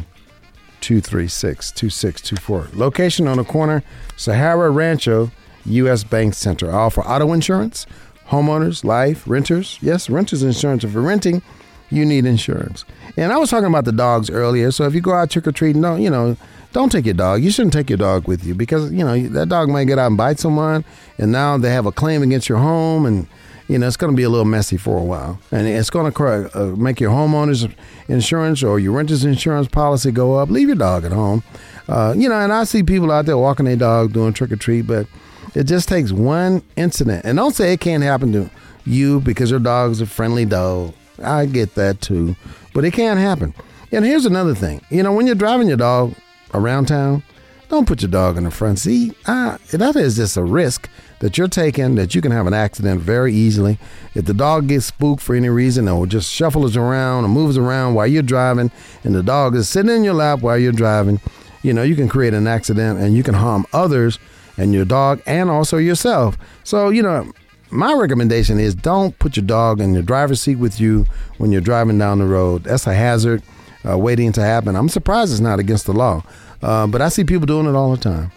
236 0.82 1.72
2624. 1.72 2.68
Location 2.74 3.28
on 3.28 3.38
the 3.38 3.44
corner, 3.44 3.84
Sahara 4.18 4.70
Rancho, 4.70 5.32
U.S. 5.66 6.04
Bank 6.04 6.34
Center. 6.34 6.72
All 6.72 6.90
for 6.90 7.08
auto 7.08 7.32
insurance, 7.34 7.86
homeowners, 8.30 8.84
life, 8.84 9.28
renters. 9.28 9.78
Yes, 9.82 10.10
renters 10.10 10.44
insurance. 10.44 10.84
If 10.84 10.94
you're 10.94 11.02
renting, 11.02 11.42
you 11.90 12.06
need 12.06 12.26
insurance. 12.26 12.86
And 13.18 13.32
I 13.32 13.38
was 13.38 13.50
talking 13.50 13.68
about 13.68 13.86
the 13.86 13.92
dogs 13.92 14.30
earlier. 14.30 14.72
So 14.72 14.86
if 14.86 14.94
you 14.94 15.02
go 15.02 15.14
out 15.14 15.30
trick 15.30 15.48
or 15.48 15.52
treating, 15.52 15.82
don't 15.82 16.02
you 16.02 16.10
know? 16.10 16.38
Don't 16.72 16.92
take 16.92 17.06
your 17.06 17.16
dog. 17.16 17.42
You 17.42 17.50
shouldn't 17.50 17.74
take 17.74 17.90
your 17.90 17.98
dog 17.98 18.28
with 18.28 18.46
you 18.46 18.54
because 18.54 18.92
you 18.92 19.04
know 19.04 19.20
that 19.30 19.50
dog 19.50 19.70
might 19.70 19.86
get 19.86 19.98
out 19.98 20.08
and 20.08 20.18
bite 20.18 20.40
someone, 20.40 20.86
and 21.18 21.32
now 21.32 21.58
they 21.58 21.72
have 21.72 21.88
a 21.88 21.92
claim 21.92 22.22
against 22.22 22.48
your 22.48 22.60
home, 22.60 23.08
and 23.08 23.26
you 23.68 23.80
know 23.80 23.88
it's 23.88 23.98
going 23.98 24.14
to 24.14 24.16
be 24.16 24.22
a 24.22 24.30
little 24.30 24.46
messy 24.46 24.78
for 24.78 24.96
a 24.96 25.04
while, 25.04 25.40
and 25.52 25.68
it's 25.68 25.90
going 25.90 26.12
to 26.12 26.52
uh, 26.54 26.76
make 26.76 27.00
your 27.00 27.10
homeowners 27.10 27.74
insurance 28.08 28.62
or 28.62 28.78
your 28.80 28.94
renter's 28.94 29.26
insurance 29.26 29.68
policy 29.68 30.12
go 30.12 30.36
up. 30.36 30.50
Leave 30.50 30.68
your 30.68 30.76
dog 30.76 31.06
at 31.06 31.12
home. 31.12 31.42
Uh, 31.88 32.14
you 32.16 32.30
know, 32.30 32.36
and 32.36 32.54
I 32.54 32.66
see 32.66 32.84
people 32.84 33.12
out 33.12 33.26
there 33.26 33.38
walking 33.40 33.66
their 33.66 33.76
dog 33.76 34.14
doing 34.14 34.34
trick 34.34 34.52
or 34.52 34.56
treat, 34.56 34.84
but 34.84 35.08
it 35.56 35.64
just 35.64 35.90
takes 35.90 36.12
one 36.12 36.62
incident. 36.76 37.26
And 37.26 37.38
don't 37.38 37.56
say 37.56 37.74
it 37.74 37.80
can't 37.80 38.04
happen 38.04 38.32
to 38.34 38.50
you 38.86 39.20
because 39.22 39.52
your 39.52 39.60
dog's 39.60 40.02
a 40.02 40.06
friendly 40.06 40.46
dog. 40.46 40.94
I 41.24 41.46
get 41.46 41.76
that 41.76 42.02
too, 42.02 42.36
but 42.74 42.86
it 42.86 42.92
can 42.92 43.18
happen. 43.18 43.54
And 43.92 44.06
here's 44.06 44.26
another 44.26 44.56
thing. 44.56 44.82
You 44.90 45.04
know, 45.04 45.12
when 45.14 45.26
you're 45.26 45.36
driving 45.36 45.68
your 45.68 45.78
dog 45.78 46.14
around 46.54 46.88
town, 46.88 47.24
don't 47.70 47.88
put 47.88 48.02
your 48.02 48.10
dog 48.10 48.38
in 48.38 48.46
the 48.46 48.52
front 48.52 48.80
seat. 48.80 49.16
That 49.26 49.94
is 49.96 50.16
just 50.16 50.38
a 50.38 50.44
risk 50.44 50.90
that 51.20 51.38
you're 51.38 51.48
taking 51.48 51.96
that 51.96 52.16
you 52.16 52.22
can 52.22 52.32
have 52.32 52.48
an 52.48 52.54
accident 52.54 53.02
very 53.02 53.34
easily. 53.34 53.78
If 54.16 54.26
the 54.26 54.34
dog 54.34 54.68
gets 54.68 54.86
spooked 54.86 55.22
for 55.22 55.36
any 55.36 55.50
reason 55.50 55.88
or 55.88 56.08
just 56.08 56.32
shuffles 56.32 56.76
around 56.76 57.26
or 57.26 57.28
moves 57.28 57.58
around 57.58 57.94
while 57.94 58.08
you're 58.08 58.24
driving 58.24 58.72
and 59.04 59.14
the 59.14 59.22
dog 59.22 59.56
is 59.56 59.70
sitting 59.70 59.96
in 59.96 60.04
your 60.04 60.16
lap 60.16 60.40
while 60.40 60.58
you're 60.58 60.72
driving, 60.72 61.20
you 61.62 61.74
know, 61.74 61.84
you 61.84 61.96
can 61.96 62.08
create 62.08 62.34
an 62.34 62.48
accident 62.48 63.00
and 63.00 63.16
you 63.16 63.22
can 63.22 63.36
harm 63.36 63.68
others 63.74 64.18
and 64.60 64.74
your 64.74 64.86
dog 64.86 65.22
and 65.26 65.50
also 65.50 65.78
yourself. 65.78 66.38
So, 66.64 66.90
you 66.90 67.02
know, 67.02 67.32
my 67.72 67.94
recommendation 67.94 68.60
is 68.60 68.76
don't 68.76 69.18
put 69.18 69.38
your 69.38 69.46
dog 69.46 69.80
in 69.80 69.94
your 69.94 70.04
driver's 70.04 70.42
seat 70.42 70.58
with 70.58 70.80
you 70.80 71.06
when 71.38 71.52
you're 71.52 71.62
driving 71.62 71.98
down 71.98 72.20
the 72.20 72.26
road. 72.26 72.66
That's 72.66 72.86
a 72.86 72.94
hazard 72.94 73.42
uh, 73.88 73.98
waiting 73.98 74.32
to 74.34 74.42
happen. 74.42 74.76
I'm 74.76 74.90
surprised 74.90 75.32
it's 75.32 75.40
not 75.40 75.60
against 75.60 75.86
the 75.86 75.94
law, 75.94 76.24
uh, 76.62 76.88
but 76.88 77.02
I 77.02 77.10
see 77.10 77.24
people 77.24 77.46
doing 77.46 77.68
it 77.68 77.76
all 77.76 77.92
the 77.92 77.98
time, 77.98 78.32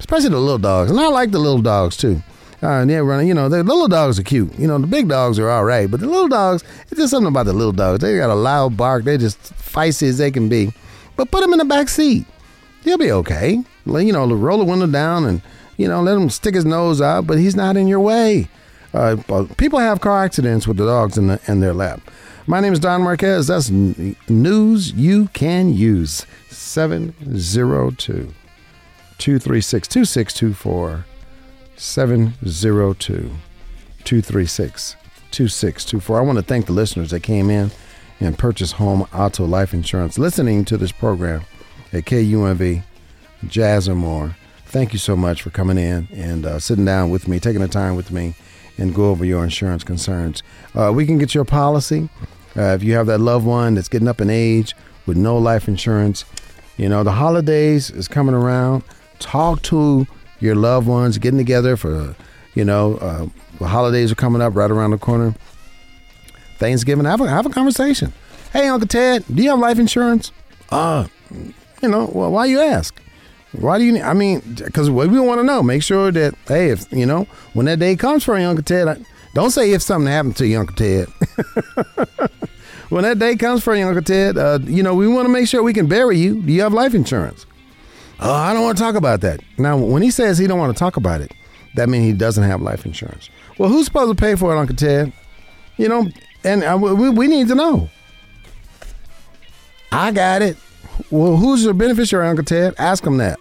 especially 0.00 0.30
the 0.30 0.38
little 0.38 0.58
dogs. 0.58 0.90
And 0.90 0.98
I 0.98 1.08
like 1.08 1.30
the 1.30 1.38
little 1.38 1.62
dogs 1.62 1.96
too. 1.96 2.22
Uh, 2.60 2.80
and 2.80 2.90
they're 2.90 3.04
running, 3.04 3.28
you 3.28 3.34
know, 3.34 3.48
the 3.48 3.62
little 3.62 3.86
dogs 3.86 4.18
are 4.18 4.24
cute. 4.24 4.52
You 4.58 4.66
know, 4.66 4.78
the 4.78 4.88
big 4.88 5.06
dogs 5.08 5.38
are 5.38 5.48
all 5.48 5.64
right, 5.64 5.88
but 5.88 6.00
the 6.00 6.08
little 6.08 6.26
dogs, 6.26 6.64
it's 6.90 6.98
just 6.98 7.12
something 7.12 7.28
about 7.28 7.46
the 7.46 7.52
little 7.52 7.72
dogs. 7.72 8.00
They 8.00 8.16
got 8.16 8.30
a 8.30 8.34
loud 8.34 8.76
bark. 8.76 9.04
They're 9.04 9.16
just 9.16 9.38
feisty 9.54 10.08
as 10.08 10.18
they 10.18 10.32
can 10.32 10.48
be. 10.48 10.72
But 11.14 11.30
put 11.30 11.42
them 11.42 11.52
in 11.52 11.60
the 11.60 11.64
back 11.64 11.88
seat. 11.88 12.26
He'll 12.82 12.98
be 12.98 13.12
okay. 13.12 13.62
You 13.86 14.12
know, 14.12 14.26
roll 14.26 14.58
the 14.58 14.64
window 14.64 14.88
down 14.88 15.24
and, 15.24 15.40
you 15.78 15.88
know, 15.88 16.02
let 16.02 16.16
him 16.16 16.28
stick 16.28 16.54
his 16.54 16.66
nose 16.66 17.00
out, 17.00 17.26
but 17.26 17.38
he's 17.38 17.56
not 17.56 17.76
in 17.78 17.88
your 17.88 18.00
way. 18.00 18.48
Uh, 18.92 19.16
people 19.56 19.78
have 19.78 20.00
car 20.00 20.24
accidents 20.24 20.66
with 20.66 20.76
the 20.76 20.84
dogs 20.84 21.16
in, 21.16 21.28
the, 21.28 21.40
in 21.46 21.60
their 21.60 21.72
lap. 21.72 22.00
My 22.46 22.60
name 22.60 22.72
is 22.72 22.80
Don 22.80 23.02
Marquez. 23.02 23.46
That's 23.46 23.70
news 23.70 24.92
you 24.92 25.28
can 25.28 25.72
use. 25.72 26.26
702 26.50 28.34
236 29.18 29.88
2624. 29.88 31.04
702 31.76 33.30
236 34.04 34.96
2624. 35.30 36.18
I 36.18 36.22
want 36.22 36.38
to 36.38 36.42
thank 36.42 36.66
the 36.66 36.72
listeners 36.72 37.10
that 37.10 37.20
came 37.20 37.50
in 37.50 37.70
and 38.18 38.38
purchased 38.38 38.74
home 38.74 39.02
auto 39.14 39.44
life 39.44 39.72
insurance 39.74 40.18
listening 40.18 40.64
to 40.64 40.76
this 40.76 40.90
program 40.90 41.42
at 41.92 42.04
KUNV, 42.04 42.82
Jazz 43.46 43.86
and 43.86 43.98
more. 43.98 44.34
Thank 44.68 44.92
you 44.92 44.98
so 44.98 45.16
much 45.16 45.40
for 45.40 45.48
coming 45.48 45.78
in 45.78 46.08
and 46.12 46.44
uh, 46.44 46.58
sitting 46.58 46.84
down 46.84 47.08
with 47.08 47.26
me, 47.26 47.40
taking 47.40 47.62
the 47.62 47.68
time 47.68 47.96
with 47.96 48.10
me, 48.10 48.34
and 48.76 48.94
go 48.94 49.10
over 49.10 49.24
your 49.24 49.42
insurance 49.42 49.82
concerns. 49.82 50.42
Uh, 50.74 50.92
we 50.94 51.06
can 51.06 51.16
get 51.16 51.34
your 51.34 51.46
policy 51.46 52.10
uh, 52.54 52.74
if 52.74 52.82
you 52.82 52.92
have 52.94 53.06
that 53.06 53.18
loved 53.18 53.46
one 53.46 53.74
that's 53.74 53.88
getting 53.88 54.08
up 54.08 54.20
in 54.20 54.28
age 54.28 54.74
with 55.06 55.16
no 55.16 55.38
life 55.38 55.68
insurance. 55.68 56.26
You 56.76 56.88
know, 56.90 57.02
the 57.02 57.12
holidays 57.12 57.90
is 57.90 58.08
coming 58.08 58.34
around. 58.34 58.84
Talk 59.20 59.62
to 59.62 60.06
your 60.38 60.54
loved 60.54 60.86
ones, 60.86 61.16
getting 61.16 61.38
together 61.38 61.76
for, 61.78 62.14
you 62.54 62.64
know, 62.64 62.96
uh, 62.96 63.26
the 63.58 63.68
holidays 63.68 64.12
are 64.12 64.16
coming 64.16 64.42
up 64.42 64.54
right 64.54 64.70
around 64.70 64.90
the 64.90 64.98
corner. 64.98 65.34
Thanksgiving, 66.58 67.06
have 67.06 67.22
a, 67.22 67.28
have 67.28 67.46
a 67.46 67.50
conversation. 67.50 68.12
Hey, 68.52 68.68
Uncle 68.68 68.86
Ted, 68.86 69.24
do 69.34 69.42
you 69.42 69.48
have 69.48 69.58
life 69.58 69.78
insurance? 69.78 70.30
Uh, 70.68 71.06
you 71.82 71.88
know, 71.88 72.10
well, 72.12 72.30
why 72.30 72.44
you 72.44 72.60
ask? 72.60 73.00
Why 73.52 73.78
do 73.78 73.84
you? 73.84 73.92
Need, 73.92 74.02
I 74.02 74.12
mean, 74.12 74.40
because 74.56 74.90
we 74.90 75.06
want 75.20 75.38
to 75.38 75.44
know. 75.44 75.62
Make 75.62 75.82
sure 75.82 76.12
that 76.12 76.34
hey, 76.46 76.70
if 76.70 76.90
you 76.92 77.06
know 77.06 77.26
when 77.54 77.66
that 77.66 77.78
day 77.78 77.96
comes 77.96 78.24
for 78.24 78.38
you, 78.38 78.46
Uncle 78.46 78.62
Ted, 78.62 78.88
I, 78.88 78.96
don't 79.34 79.50
say 79.50 79.72
if 79.72 79.82
something 79.82 80.10
happened 80.10 80.36
to 80.36 80.46
you, 80.46 80.60
Uncle 80.60 80.76
Ted. 80.76 81.08
when 82.90 83.04
that 83.04 83.18
day 83.18 83.36
comes 83.36 83.62
for 83.62 83.74
you, 83.74 83.86
Uncle 83.86 84.02
Ted, 84.02 84.36
uh, 84.36 84.58
you 84.64 84.82
know 84.82 84.94
we 84.94 85.08
want 85.08 85.26
to 85.26 85.32
make 85.32 85.48
sure 85.48 85.62
we 85.62 85.72
can 85.72 85.86
bury 85.86 86.18
you. 86.18 86.42
Do 86.42 86.52
you 86.52 86.60
have 86.60 86.74
life 86.74 86.94
insurance? 86.94 87.46
Oh, 88.20 88.32
I 88.32 88.52
don't 88.52 88.64
want 88.64 88.76
to 88.76 88.82
talk 88.84 88.96
about 88.96 89.20
that. 89.22 89.40
Now, 89.58 89.76
when 89.78 90.02
he 90.02 90.10
says 90.10 90.38
he 90.38 90.46
don't 90.46 90.58
want 90.58 90.76
to 90.76 90.78
talk 90.78 90.96
about 90.96 91.20
it, 91.20 91.32
that 91.76 91.88
means 91.88 92.04
he 92.04 92.12
doesn't 92.12 92.42
have 92.44 92.60
life 92.60 92.84
insurance. 92.84 93.30
Well, 93.58 93.68
who's 93.68 93.86
supposed 93.86 94.16
to 94.16 94.20
pay 94.20 94.34
for 94.34 94.54
it, 94.54 94.58
Uncle 94.58 94.76
Ted? 94.76 95.12
You 95.76 95.88
know, 95.88 96.08
and 96.44 96.64
uh, 96.64 96.76
we, 96.80 97.08
we 97.10 97.28
need 97.28 97.48
to 97.48 97.54
know. 97.54 97.88
I 99.92 100.10
got 100.10 100.42
it. 100.42 100.56
Well, 101.10 101.36
who's 101.36 101.64
your 101.64 101.74
beneficiary, 101.74 102.28
Uncle 102.28 102.44
Ted? 102.44 102.74
Ask 102.78 103.06
him 103.06 103.16
that. 103.18 103.40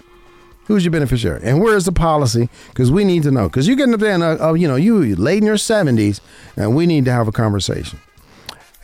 Who's 0.65 0.83
your 0.83 0.91
beneficiary? 0.91 1.41
And 1.43 1.61
where's 1.61 1.85
the 1.85 1.91
policy? 1.91 2.49
Because 2.69 2.91
we 2.91 3.05
need 3.05 3.23
to 3.23 3.31
know. 3.31 3.47
Because 3.47 3.67
you're 3.67 3.77
getting 3.77 3.93
up 3.93 4.01
there 4.01 4.13
and, 4.13 4.23
uh, 4.23 4.53
you 4.53 4.67
know, 4.67 4.75
you 4.75 5.15
late 5.15 5.37
in 5.37 5.45
your 5.45 5.55
70s, 5.55 6.19
and 6.57 6.75
we 6.75 6.85
need 6.85 7.05
to 7.05 7.11
have 7.11 7.27
a 7.27 7.31
conversation. 7.31 7.99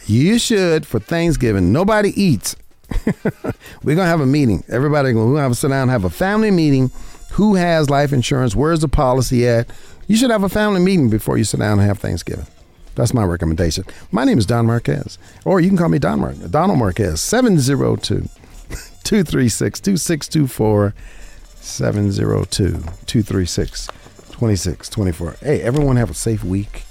You 0.05 0.39
should, 0.39 0.85
for 0.85 0.99
Thanksgiving, 0.99 1.71
nobody 1.71 2.09
eats 2.21 2.55
We're 3.83 3.95
gonna 3.95 4.05
have 4.05 4.21
a 4.21 4.25
meeting. 4.25 4.63
Everybody 4.69 5.13
gonna 5.13 5.39
have 5.39 5.51
to 5.51 5.55
sit 5.55 5.69
down, 5.69 5.83
and 5.83 5.91
have 5.91 6.03
a 6.03 6.09
family 6.09 6.51
meeting. 6.51 6.91
Who 7.31 7.55
has 7.55 7.89
life 7.89 8.13
insurance? 8.13 8.55
Where's 8.55 8.81
the 8.81 8.87
policy 8.87 9.47
at? 9.47 9.67
You 10.07 10.15
should 10.15 10.29
have 10.29 10.43
a 10.43 10.49
family 10.49 10.81
meeting 10.81 11.09
before 11.09 11.37
you 11.37 11.43
sit 11.43 11.59
down 11.59 11.79
and 11.79 11.87
have 11.87 11.99
Thanksgiving. 11.99 12.45
That's 12.95 13.13
my 13.13 13.23
recommendation. 13.23 13.85
My 14.11 14.23
name 14.23 14.37
is 14.37 14.45
Don 14.45 14.67
Marquez, 14.67 15.17
or 15.45 15.59
you 15.59 15.69
can 15.69 15.77
call 15.77 15.89
me 15.89 15.97
Don 15.97 16.19
Mar- 16.19 16.33
Donald 16.33 16.77
Marquez, 16.77 17.21
702 17.21 18.29
236 19.03 19.79
2624. 19.79 20.93
702 21.63 22.71
236 22.71 23.87
2624. 23.87 25.37
Hey, 25.41 25.61
everyone 25.61 25.95
have 25.95 26.09
a 26.09 26.13
safe 26.13 26.43
week. 26.43 26.83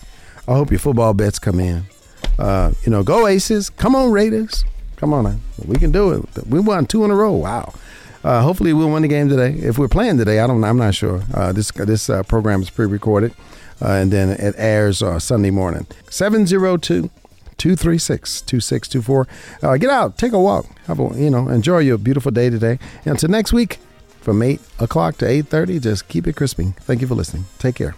I 0.48 0.54
hope 0.54 0.70
your 0.70 0.80
football 0.80 1.12
bets 1.14 1.38
come 1.38 1.60
in. 1.60 1.84
Uh, 2.38 2.72
you 2.84 2.90
know, 2.90 3.02
go 3.02 3.26
Aces. 3.26 3.68
Come 3.70 3.94
on, 3.94 4.10
Raiders. 4.10 4.64
Come 4.96 5.12
on, 5.12 5.40
we 5.66 5.76
can 5.76 5.90
do 5.90 6.12
it. 6.12 6.46
We 6.46 6.60
won 6.60 6.86
two 6.86 7.04
in 7.04 7.10
a 7.10 7.14
row. 7.14 7.32
Wow. 7.32 7.74
Uh, 8.24 8.40
hopefully, 8.40 8.72
we'll 8.72 8.90
win 8.90 9.02
the 9.02 9.08
game 9.08 9.28
today. 9.28 9.52
If 9.52 9.78
we're 9.78 9.88
playing 9.88 10.16
today, 10.16 10.38
I 10.38 10.46
don't. 10.46 10.62
I'm 10.62 10.78
not 10.78 10.94
sure. 10.94 11.22
Uh, 11.34 11.52
this 11.52 11.72
this 11.72 12.08
uh, 12.08 12.22
program 12.22 12.62
is 12.62 12.70
pre-recorded, 12.70 13.34
uh, 13.82 13.88
and 13.88 14.12
then 14.12 14.30
it 14.30 14.54
airs 14.56 15.02
uh, 15.02 15.18
Sunday 15.18 15.50
morning. 15.50 15.86
702 16.08 17.10
236 17.58 18.42
2624. 18.42 19.28
Uh, 19.62 19.76
get 19.76 19.90
out, 19.90 20.18
take 20.18 20.32
a 20.32 20.38
walk, 20.38 20.66
have 20.86 20.98
a, 20.98 21.08
you 21.16 21.30
know, 21.30 21.48
enjoy 21.48 21.78
your 21.78 21.98
beautiful 21.98 22.30
day 22.30 22.50
today. 22.50 22.78
Until 23.04 23.30
next 23.30 23.52
week, 23.52 23.78
from 24.20 24.42
8 24.42 24.60
o'clock 24.78 25.18
to 25.18 25.24
8.30, 25.24 25.82
just 25.82 26.08
keep 26.08 26.26
it 26.26 26.36
crispy. 26.36 26.74
Thank 26.80 27.00
you 27.00 27.06
for 27.06 27.14
listening. 27.14 27.46
Take 27.58 27.76
care. 27.76 27.94